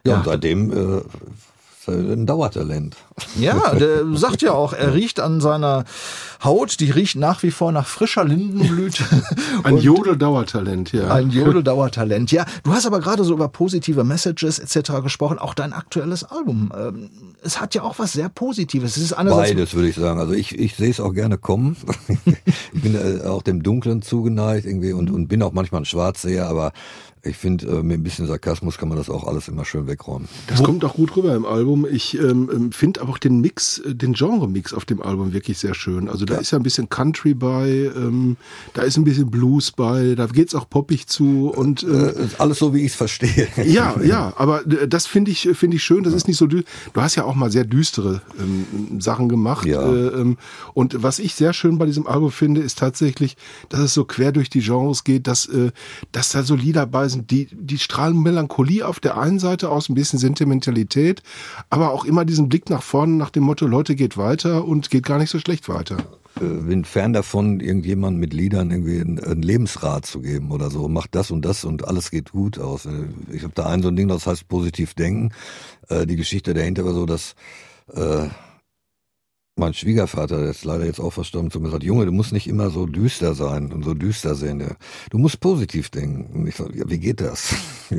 [0.04, 0.18] Ja, Ja.
[0.18, 1.00] und seitdem äh,
[1.88, 2.96] ein Dauertalent.
[3.38, 5.84] Ja, der sagt ja auch, er riecht an seiner
[6.42, 9.04] Haut, die riecht nach wie vor nach frischer Lindenblüte.
[9.62, 11.08] Ein Jodel-Dauertalent, ja.
[11.08, 12.32] Ein Jodeldauertalent.
[12.32, 15.02] Ja, du hast aber gerade so über positive Messages etc.
[15.02, 16.72] gesprochen, auch dein aktuelles Album.
[16.76, 17.10] Ähm,
[17.42, 18.96] Es hat ja auch was sehr Positives.
[18.96, 20.18] Es ist einerseits Beides würde ich sagen.
[20.18, 21.76] Also ich, ich sehe es auch gerne kommen.
[22.72, 26.48] ich bin äh, auch dem Dunklen zugeneigt irgendwie und, und bin auch manchmal ein Schwarzseher,
[26.48, 26.72] aber
[27.24, 30.28] ich finde, äh, mit ein bisschen Sarkasmus kann man das auch alles immer schön wegräumen.
[30.48, 31.86] Das kommt auch gut rüber im Album.
[31.88, 35.58] Ich ähm, ähm, finde aber auch den Mix, äh, den Genre-Mix auf dem Album wirklich
[35.58, 36.08] sehr schön.
[36.08, 38.36] Also da ist ja ein bisschen Country bei, ähm,
[38.74, 42.58] da ist ein bisschen Blues bei, da geht's auch poppig zu und ähm, Äh, alles
[42.58, 43.46] so, wie ich es verstehe.
[43.64, 46.02] ja, ja, aber äh, das finde ich finde ich schön.
[46.02, 49.66] Das ist nicht so dü Du hast ja auch mal sehr düstere ähm, Sachen gemacht.
[49.66, 49.80] Ja.
[49.82, 50.38] Äh, ähm,
[50.74, 53.36] und was ich sehr schön bei diesem Album finde, ist tatsächlich,
[53.68, 55.70] dass es so quer durch die Genres geht, dass äh,
[56.10, 59.88] dass da so Lieder bei sind, die die strahlen Melancholie auf der einen Seite aus,
[59.88, 61.22] ein bisschen Sentimentalität,
[61.70, 65.04] aber auch immer diesen Blick nach vorne nach dem Motto Leute geht weiter und geht
[65.06, 65.96] gar nicht so schlecht weiter.
[66.40, 70.88] äh, bin fern davon, irgendjemand mit Liedern irgendwie einen, Lebensrat zu geben oder so.
[70.88, 72.86] Macht das und das und alles geht gut aus.
[72.86, 72.90] Äh,
[73.32, 75.30] Ich habe da ein so ein Ding, das heißt positiv denken.
[75.88, 77.34] Äh, Die Geschichte dahinter war so, dass
[79.56, 82.46] mein Schwiegervater, der ist leider jetzt auch verstorben, zu mir sagt, Junge, du musst nicht
[82.48, 84.60] immer so düster sein und so düster sehen.
[84.60, 84.76] Ja.
[85.10, 86.26] Du musst positiv denken.
[86.34, 87.54] Und ich sage, ja, wie geht das?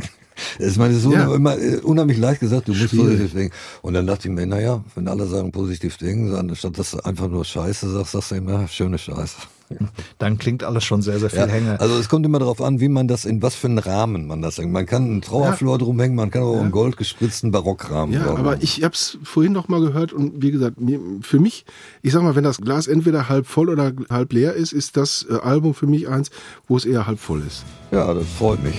[0.57, 1.31] Das ist meine so Ja.
[1.35, 3.05] immer äh, unheimlich leicht gesagt, du musst Schwierig.
[3.19, 3.55] positiv denken.
[3.83, 7.27] Und dann dachte ich mir, naja, wenn alle sagen positiv denken, anstatt dass du einfach
[7.29, 9.35] nur Scheiße sagst, sagst du immer schöne Scheiße.
[10.19, 11.79] dann klingt alles schon sehr, sehr viel Ja, Hänge.
[11.79, 14.41] also es kommt immer darauf an, wie man das, in was für einen Rahmen man
[14.41, 14.71] das hängt.
[14.71, 18.13] Man kann einen Trauerflor drumhängen, man kann auch einen goldgespritzten Barockrahmen.
[18.13, 20.77] Ja, drauf aber ich habe es vorhin noch mal gehört und wie gesagt,
[21.21, 21.65] für mich,
[22.01, 25.25] ich sag mal, wenn das Glas entweder halb voll oder halb leer ist, ist das
[25.29, 26.29] äh, Album für mich eins,
[26.67, 27.63] wo es eher halb voll ist.
[27.91, 28.75] Ja, das freut mich.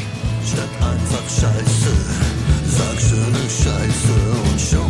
[0.47, 1.91] Statt einfach Scheiße,
[2.67, 4.13] sag schöne Scheiße
[4.53, 4.84] und schon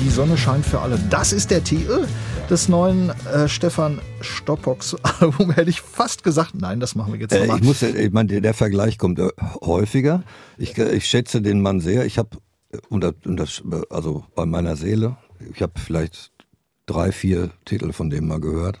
[0.00, 0.98] Die Sonne scheint für alle.
[1.10, 2.06] Das ist der Titel
[2.50, 5.50] des neuen äh, Stefan Stoppocks Album.
[5.50, 7.58] Hätte ich fast gesagt, nein, das machen wir jetzt Äh, nochmal.
[7.58, 9.28] ich muss, ja- ich meine, der, der Vergleich kommt äh,
[9.64, 10.22] häufiger.
[10.58, 12.04] Ich, äh, ich schätze den Mann sehr.
[12.06, 12.36] Ich habe,
[13.90, 15.16] also bei meiner Seele,
[15.52, 16.30] ich habe vielleicht
[16.86, 18.80] drei, vier Titel von dem mal gehört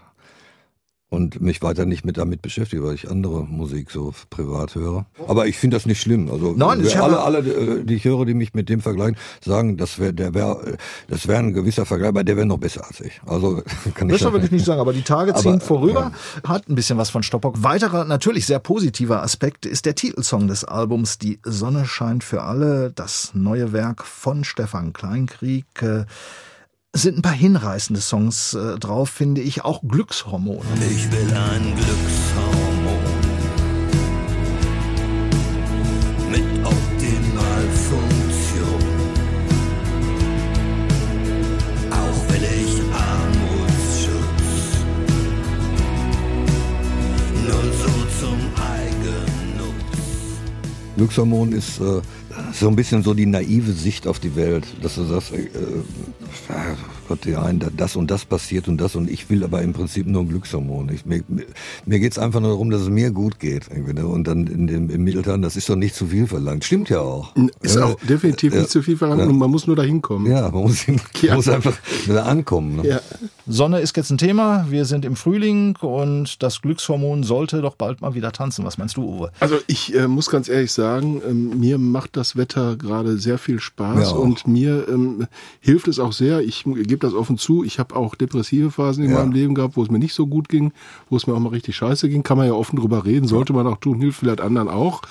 [1.08, 5.06] und mich weiter nicht mit damit beschäftigt, weil ich andere Musik so privat höre.
[5.28, 6.28] Aber ich finde das nicht schlimm.
[6.30, 9.76] Also Nein, ich alle, alle, äh, die ich höre, die mich mit dem vergleichen, sagen,
[9.76, 10.76] das wäre, der wäre,
[11.08, 13.20] das wäre ein gewisser Vergleich, aber der wäre noch besser als ich.
[13.24, 13.62] Also
[13.94, 16.12] kann ich Das will ich nicht sagen, aber die Tage ziehen Aber, vorüber.
[16.44, 17.62] Hat ein bisschen was von Stoppock.
[17.62, 22.90] Weiterer, natürlich sehr positiver Aspekt ist der Titelsong des Albums Die Sonne scheint für alle.
[22.90, 25.66] Das neue Werk von Stefan Kleinkrieg.
[25.82, 26.04] Äh,
[27.02, 29.64] sind ein paar hinreißende Songs äh, drauf, finde ich.
[29.64, 30.64] Auch Glückshormone.
[30.88, 33.02] Ich will ein Glückshormon
[36.30, 38.82] mit Optimalfunktion.
[41.90, 44.46] Auch will ich Armutsschutz,
[47.44, 49.84] nur so zum Eigennutz.
[50.96, 52.00] Glückshormon ist äh,
[52.58, 55.82] so ein bisschen so die naive Sicht auf die Welt, dass du sagst, äh, äh,
[57.08, 60.22] Gott, ja, das und das passiert und das und ich will aber im Prinzip nur
[60.22, 60.90] ein Glückshormon.
[60.92, 61.46] Ich, mir mir-
[61.84, 63.68] mir geht's einfach nur darum, dass es mir gut geht.
[63.70, 64.06] Irgendwie, ne?
[64.06, 66.64] Und dann in dem, im Mittelteil, das ist doch nicht zu viel verlangt.
[66.64, 67.34] Stimmt ja auch.
[67.62, 69.28] Ist ja, auch definitiv ja, nicht zu viel verlangt ja.
[69.28, 70.30] und man muss nur dahin kommen.
[70.30, 71.34] Ja, man muss, hin- Ja.
[71.36, 71.76] muss einfach
[72.06, 72.76] da ankommen.
[72.76, 72.88] Ne?
[72.88, 73.00] Ja.
[73.46, 74.66] Sonne ist jetzt ein Thema.
[74.68, 78.64] Wir sind im Frühling und das Glückshormon sollte doch bald mal wieder tanzen.
[78.64, 79.30] Was meinst du, Uwe?
[79.40, 83.60] Also ich äh, muss ganz ehrlich sagen, ähm, mir macht das Wetter gerade sehr viel
[83.60, 85.26] Spaß und mir ähm,
[85.60, 86.40] hilft es auch sehr.
[86.40, 87.62] Ich gebe gebe das offen zu.
[87.64, 89.18] Ich habe auch depressive Phasen in Ja.
[89.18, 90.72] meinem Leben gehabt, wo es mir nicht so gut ging,
[91.10, 92.22] wo es mir auch mal richtig scheiße ging.
[92.22, 95.02] Kann man ja offen drüber reden, sollte man auch tun, hilft vielleicht anderen auch.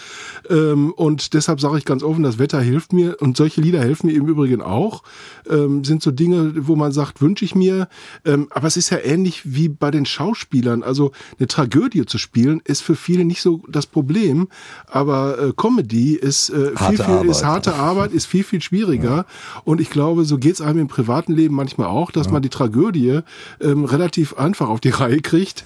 [0.50, 4.08] Ähm, und deshalb sage ich ganz offen, das Wetter hilft mir und solche Lieder helfen
[4.08, 5.04] mir im Übrigen auch.
[5.50, 7.88] Ähm, sind so Dinge, wo man sagt, wünsche ich mir.
[8.26, 10.82] Ähm, aber es ist ja ähnlich wie bei den Schauspielern.
[10.84, 14.48] Also eine Tragödie zu spielen ist für viele nicht so das Problem,
[14.88, 17.44] aber äh, Comedy ist äh, viel, Harte viel ist Arbeit.
[17.44, 19.26] harte Arbeit, ist viel, viel schwieriger.
[19.64, 23.19] Und ich glaube, so geht's einem im privaten Leben manchmal auch, dass man die Tragödie
[23.61, 25.65] ähm, relativ einfach auf die Reihe kriegt.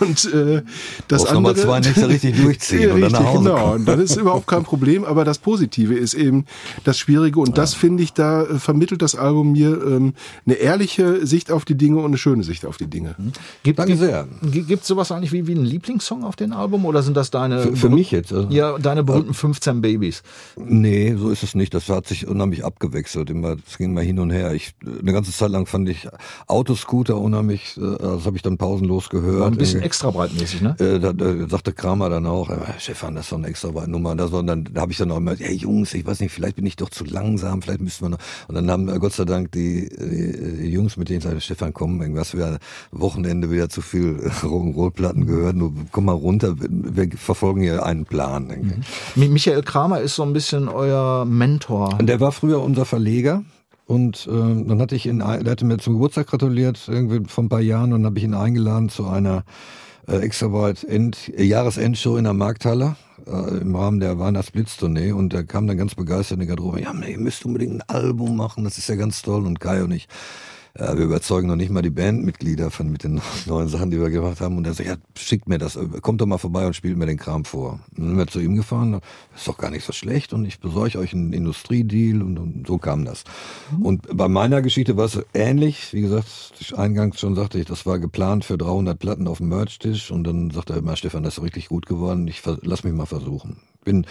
[0.00, 0.62] Und äh,
[1.08, 1.54] das Brauchst andere.
[1.54, 3.60] zwei Nächte richtig durchziehen Ja, und dann richtig, nach Hause genau.
[3.60, 3.74] kommen.
[3.80, 5.04] Und dann ist überhaupt kein Problem.
[5.04, 6.46] Aber das Positive ist eben
[6.84, 7.40] das Schwierige.
[7.40, 10.14] Und das finde ich, da äh, vermittelt das Album mir ähm,
[10.46, 13.16] eine ehrliche Sicht auf die Dinge und eine schöne Sicht auf die Dinge.
[13.62, 14.26] Gibt Danke sehr.
[14.42, 17.60] Gibt es sowas eigentlich wie, wie einen Lieblingssong auf dem Album oder sind das deine
[17.60, 18.32] Für, für mich jetzt.
[18.32, 20.22] Also, ja deine berühmten 15 Babys?
[20.56, 21.74] Nee, so ist es nicht.
[21.74, 23.30] Das hat sich unheimlich abgewechselt.
[23.30, 24.52] Immer, es ging mal hin und her.
[24.54, 26.08] Ich, eine ganze Zeit lang fand ich
[26.46, 29.40] Autoscooter unheimlich, äh, das habe ich dann pausenlos gehört.
[29.40, 30.76] War ein bisschen extra breitmäßig, ne?
[30.78, 34.10] Äh, da, da sagte Kramer dann auch, äh, Stefan, das ist doch eine extra Nummer.
[34.10, 36.32] Und das, und dann da habe ich dann auch immer, hey Jungs, ich weiß nicht,
[36.32, 38.18] vielleicht bin ich doch zu langsam, vielleicht müssten wir noch.
[38.48, 41.40] Und dann haben äh, Gott sei Dank die, die, die Jungs, mit denen ich sagte,
[41.40, 42.58] Stefan, komm, irgendwas wieder
[42.92, 45.56] Wochenende wieder zu viel Rock'n'Roll-Platten gehört.
[45.56, 48.48] Nur komm mal runter, wir verfolgen hier einen Plan.
[49.14, 51.96] Mi- Michael Kramer ist so ein bisschen euer Mentor.
[51.98, 53.42] Und der war früher unser Verleger.
[53.86, 57.48] Und ähm, dann hatte ich ihn, der hatte mir zum Geburtstag gratuliert, irgendwie vor ein
[57.48, 59.44] paar Jahren, und habe ich ihn eingeladen zu einer
[60.08, 65.12] äh, Extraweit End, äh, Jahresendshow in der Markthalle äh, im Rahmen der Weihnachtsblitztournee.
[65.12, 68.36] Und der kam dann ganz begeistert in die Garderobe, ja, ihr müsst unbedingt ein Album
[68.36, 70.08] machen, das ist ja ganz toll und Kai und ich äh,
[70.78, 74.40] wir überzeugen noch nicht mal die Bandmitglieder von mit den neuen Sachen, die wir gemacht
[74.40, 74.56] haben.
[74.56, 77.06] Und er sagt, ja, schickt mir das, äh, kommt doch mal vorbei und spielt mir
[77.06, 77.80] den Kram vor.
[77.90, 79.02] Und dann sind wir zu ihm gefahren, das
[79.40, 82.78] ist doch gar nicht so schlecht und ich besorge euch einen Industriedeal und, und so
[82.78, 83.24] kam das.
[83.80, 86.28] Und bei meiner Geschichte war es ähnlich, wie gesagt,
[86.76, 90.50] eingangs schon sagte ich, das war geplant für 300 Platten auf dem Merch-Tisch und dann
[90.50, 93.58] sagte er immer, Stefan, das ist richtig gut geworden, ich lass mich mal versuchen.
[93.84, 94.04] Bin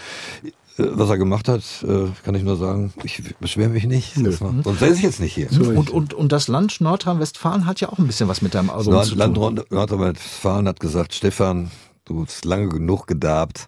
[0.44, 4.16] äh, was er gemacht hat, äh, kann ich nur sagen, ich beschwere mich nicht.
[4.40, 5.48] War, sonst wäre ich jetzt nicht hier.
[5.52, 8.92] Und, und, und das Land Nordrhein-Westfalen hat ja auch ein bisschen was mit deinem Album
[8.94, 9.54] Nord- zu Land tun.
[9.54, 11.70] Nord- Nordrhein-Westfalen hat gesagt, Stefan,
[12.06, 13.66] du hast lange genug gedarbt.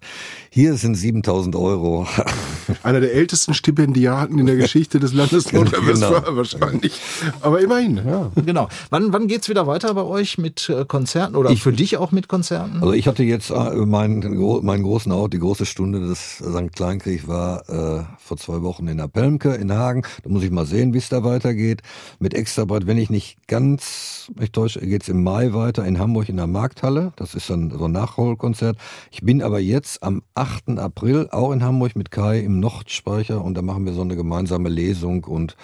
[0.50, 2.06] Hier sind 7000 Euro.
[2.82, 5.64] Einer der ältesten Stipendiaten in der Geschichte des Landes Genau.
[5.64, 7.00] Nordrhein-Westfalen wahrscheinlich.
[7.40, 8.30] Aber immerhin, ja.
[8.34, 8.68] Genau.
[8.90, 12.28] Wann, wann geht's wieder weiter bei euch mit äh, Konzerten oder für dich auch mit
[12.28, 12.76] Konzerten?
[12.76, 14.20] Also ich hatte jetzt äh, meinen,
[14.64, 16.72] meinen großen Out, die große Stunde des St.
[16.74, 20.02] Kleinkrieg war äh, vor zwei Wochen in der Pelmke in Hagen.
[20.22, 21.82] Da muss ich mal sehen, wie es da weitergeht.
[22.18, 26.36] Mit Extrabreit, wenn ich nicht ganz mich täusche, geht's im Mai weiter in Hamburg in
[26.36, 27.12] der Markthalle.
[27.16, 27.92] Das ist dann so ein
[28.28, 28.76] Nachholkonzert.
[29.10, 30.78] Ich bin aber jetzt am 8.
[30.78, 34.68] April auch in Hamburg mit Kai im Nordspeicher und da machen wir so eine gemeinsame
[34.68, 35.56] Lesung und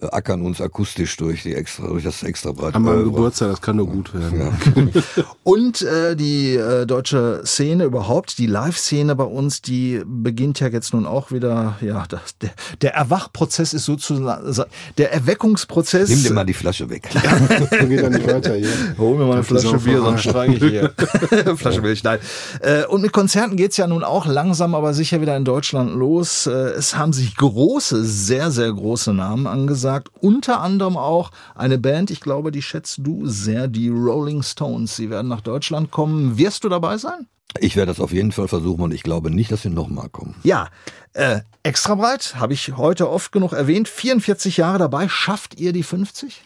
[0.00, 2.74] ackern uns akustisch durch die extra durch das Extrabreit.
[2.74, 3.04] An meinem.
[3.04, 4.40] Geburtstag, das kann nur gut werden.
[4.40, 5.02] Ja.
[5.42, 10.92] Und äh, die äh, deutsche Szene überhaupt, die Live-Szene bei uns, die beginnt ja jetzt
[10.92, 12.50] nun auch wieder, ja, das, der,
[12.82, 14.64] der Erwachprozess ist sozusagen,
[14.98, 16.08] der Erweckungsprozess.
[16.10, 17.08] Nimm dir mal die Flasche weg.
[17.70, 18.68] Geht er nicht weiter hier.
[18.98, 20.92] Hol mir mal eine Flasche Bier, sonst streike ich hier.
[21.56, 22.18] Flasche Milch, nein.
[22.60, 26.46] Äh, Und mit Konzerten geht's ja nun auch langsam, aber sicher wieder in Deutschland los.
[26.46, 29.87] Äh, Es haben sich große, sehr, sehr große Namen angesagt.
[30.20, 34.96] Unter anderem auch eine Band, ich glaube, die schätzt du sehr, die Rolling Stones.
[34.96, 36.38] Sie werden nach Deutschland kommen.
[36.38, 37.26] Wirst du dabei sein?
[37.60, 40.34] Ich werde das auf jeden Fall versuchen und ich glaube nicht, dass sie nochmal kommen.
[40.42, 40.68] Ja,
[41.14, 43.88] äh, extra breit, habe ich heute oft genug erwähnt.
[43.88, 45.08] 44 Jahre dabei.
[45.08, 46.42] Schafft ihr die 50?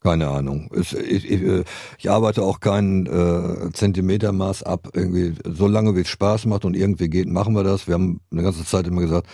[0.00, 0.70] Keine Ahnung.
[0.76, 1.64] Ich, ich, äh,
[1.98, 4.90] ich arbeite auch kein äh, Zentimetermaß ab.
[4.92, 7.88] Irgendwie, so lange wie es Spaß macht und irgendwie geht, machen wir das.
[7.88, 9.26] Wir haben eine ganze Zeit immer gesagt,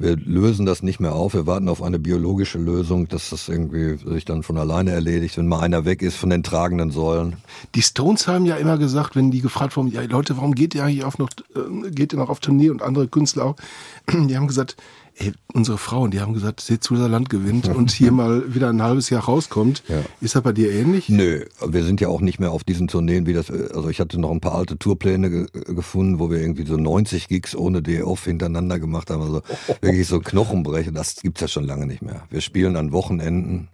[0.00, 1.34] wir lösen das nicht mehr auf.
[1.34, 5.48] Wir warten auf eine biologische Lösung, dass das irgendwie sich dann von alleine erledigt, wenn
[5.48, 7.36] mal einer weg ist von den tragenden Säulen.
[7.74, 10.84] Die Stones haben ja immer gesagt, wenn die gefragt wurden, ja Leute, warum geht ihr
[10.84, 13.56] eigentlich auf noch, äh, geht ihr noch auf Tournee und andere Künstler auch,
[14.12, 14.76] die haben gesagt,
[15.18, 19.10] ey, unsere Frauen, die haben gesagt, seht Land gewinnt und hier mal wieder ein halbes
[19.10, 19.82] Jahr rauskommt.
[19.88, 20.02] Ja.
[20.20, 21.08] Ist das bei dir ähnlich?
[21.08, 24.20] Nö, wir sind ja auch nicht mehr auf diesen Tourneen, wie das, also ich hatte
[24.20, 28.24] noch ein paar alte Tourpläne ge gefunden, wo wir irgendwie so 90 Gigs ohne Day-Off
[28.24, 29.42] hintereinander gemacht haben, also
[29.80, 32.22] wirklich so Knochenbrechen, das gibt's ja schon lange nicht mehr.
[32.30, 33.68] Wir spielen an Wochenenden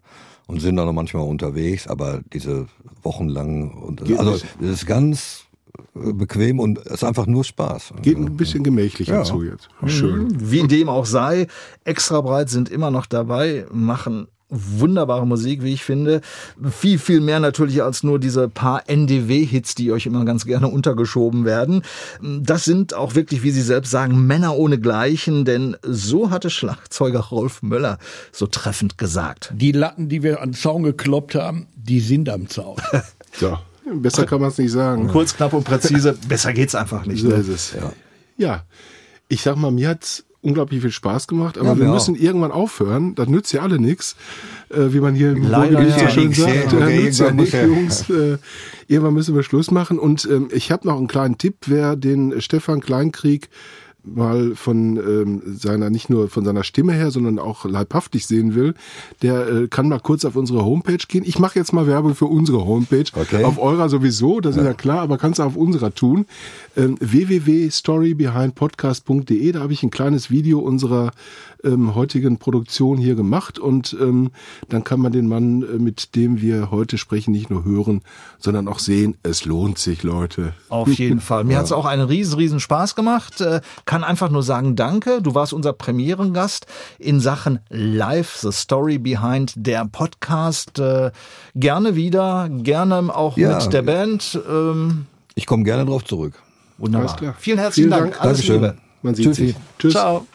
[0.47, 2.67] und sind dann noch manchmal unterwegs, aber diese
[3.03, 5.54] wochenlangen, also das ist ganz äh,
[5.95, 7.95] bequem und es ist einfach nur Spaß.
[8.03, 9.25] Geht ein bisschen gemächlicher Ja.
[9.25, 9.69] zu jetzt.
[9.87, 10.29] Schön.
[10.51, 11.47] Wie dem auch sei,
[11.85, 16.21] extra breit sind immer noch dabei, machen wunderbare Musik, wie ich finde.
[16.71, 21.45] Viel, viel mehr natürlich als nur diese paar NDW-Hits, die euch immer ganz gerne untergeschoben
[21.45, 21.83] werden.
[22.23, 27.21] Das sind auch wirklich, wie Sie selbst sagen, Männer ohne Gleichen, denn so hatte Schlagzeuger
[27.21, 27.99] Rolf Möller
[28.31, 29.53] so treffend gesagt.
[29.57, 32.77] Die Latten, die wir an den Zaun gekloppt haben, die sind am Zaun.
[33.37, 33.59] So,
[33.93, 35.09] besser kann man es nicht sagen.
[35.13, 37.23] Kurz, knapp und präzise, besser geht's einfach nicht.
[37.23, 37.35] So Ne?
[37.37, 37.75] ist es.
[37.75, 37.93] Ja.
[38.37, 38.65] ja,
[39.29, 42.53] ich sag mal, mir hat's unglaublich viel Spaß gemacht, aber Ja, wir mir müssen irgendwann
[42.53, 43.15] aufhören.
[43.15, 44.15] Das nützt ja alle nichts,
[44.69, 46.73] äh, wie man hier im Ruhrgebiet so schön sagt.
[46.73, 46.81] ja.
[46.81, 48.11] Äh, Okay, nützt ja nicht, Jungs.
[48.11, 48.37] Äh,
[48.87, 49.99] irgendwann müssen wir Schluss machen.
[49.99, 53.49] Und ähm, ich habe noch einen kleinen Tipp, wer den Stefan Kleinkrieg
[54.05, 58.75] mal von ähm, seiner, nicht nur von seiner Stimme her, sondern auch leibhaftig sehen will,
[59.23, 61.25] der äh, kann mal kurz auf unsere Homepage gehen.
[61.27, 63.07] Ich mache jetzt mal Werbung für unsere Homepage.
[63.15, 63.45] Okay.
[63.45, 66.27] Auf eurer sowieso, das ist ja klar, aber kannst du auf unserer tun.
[66.77, 71.13] Ähm, www.storybehindpodcast.de, da habe ich ein kleines Video unserer
[71.65, 74.31] ähm, heutigen Produktion hier gemacht und ähm,
[74.69, 78.03] dann kann man den Mann, äh, mit dem wir heute sprechen, nicht nur hören,
[78.39, 79.17] sondern auch sehen.
[79.23, 80.55] Es lohnt sich, Leute.
[80.69, 81.45] Auf jeden Fall.
[81.45, 83.41] Mir hat's auch einen riesen, riesen Spaß gemacht.
[83.41, 85.21] Äh, Kann einfach nur sagen, danke.
[85.23, 86.67] Du warst unser Premierengast
[86.99, 90.79] in Sachen Live, The Story Behind der Podcast.
[90.79, 91.11] Äh,
[91.57, 93.59] Gerne wieder, gerne auch Ja.
[93.59, 94.39] mit der Band.
[94.49, 95.07] Ähm,
[95.37, 96.35] Ich komme gerne drauf zurück.
[96.79, 97.09] Wunderbar.
[97.09, 97.35] Alles klar.
[97.39, 98.13] Vielen herzlichen Vielen Dank.
[98.15, 98.23] Dank.
[98.25, 98.63] Alles Dankeschön.
[98.63, 98.77] Liebe.
[99.03, 99.47] Man sieht Tschüssi.
[99.49, 99.57] sich.
[99.79, 99.93] Tschüss.
[99.93, 100.27] Ciao.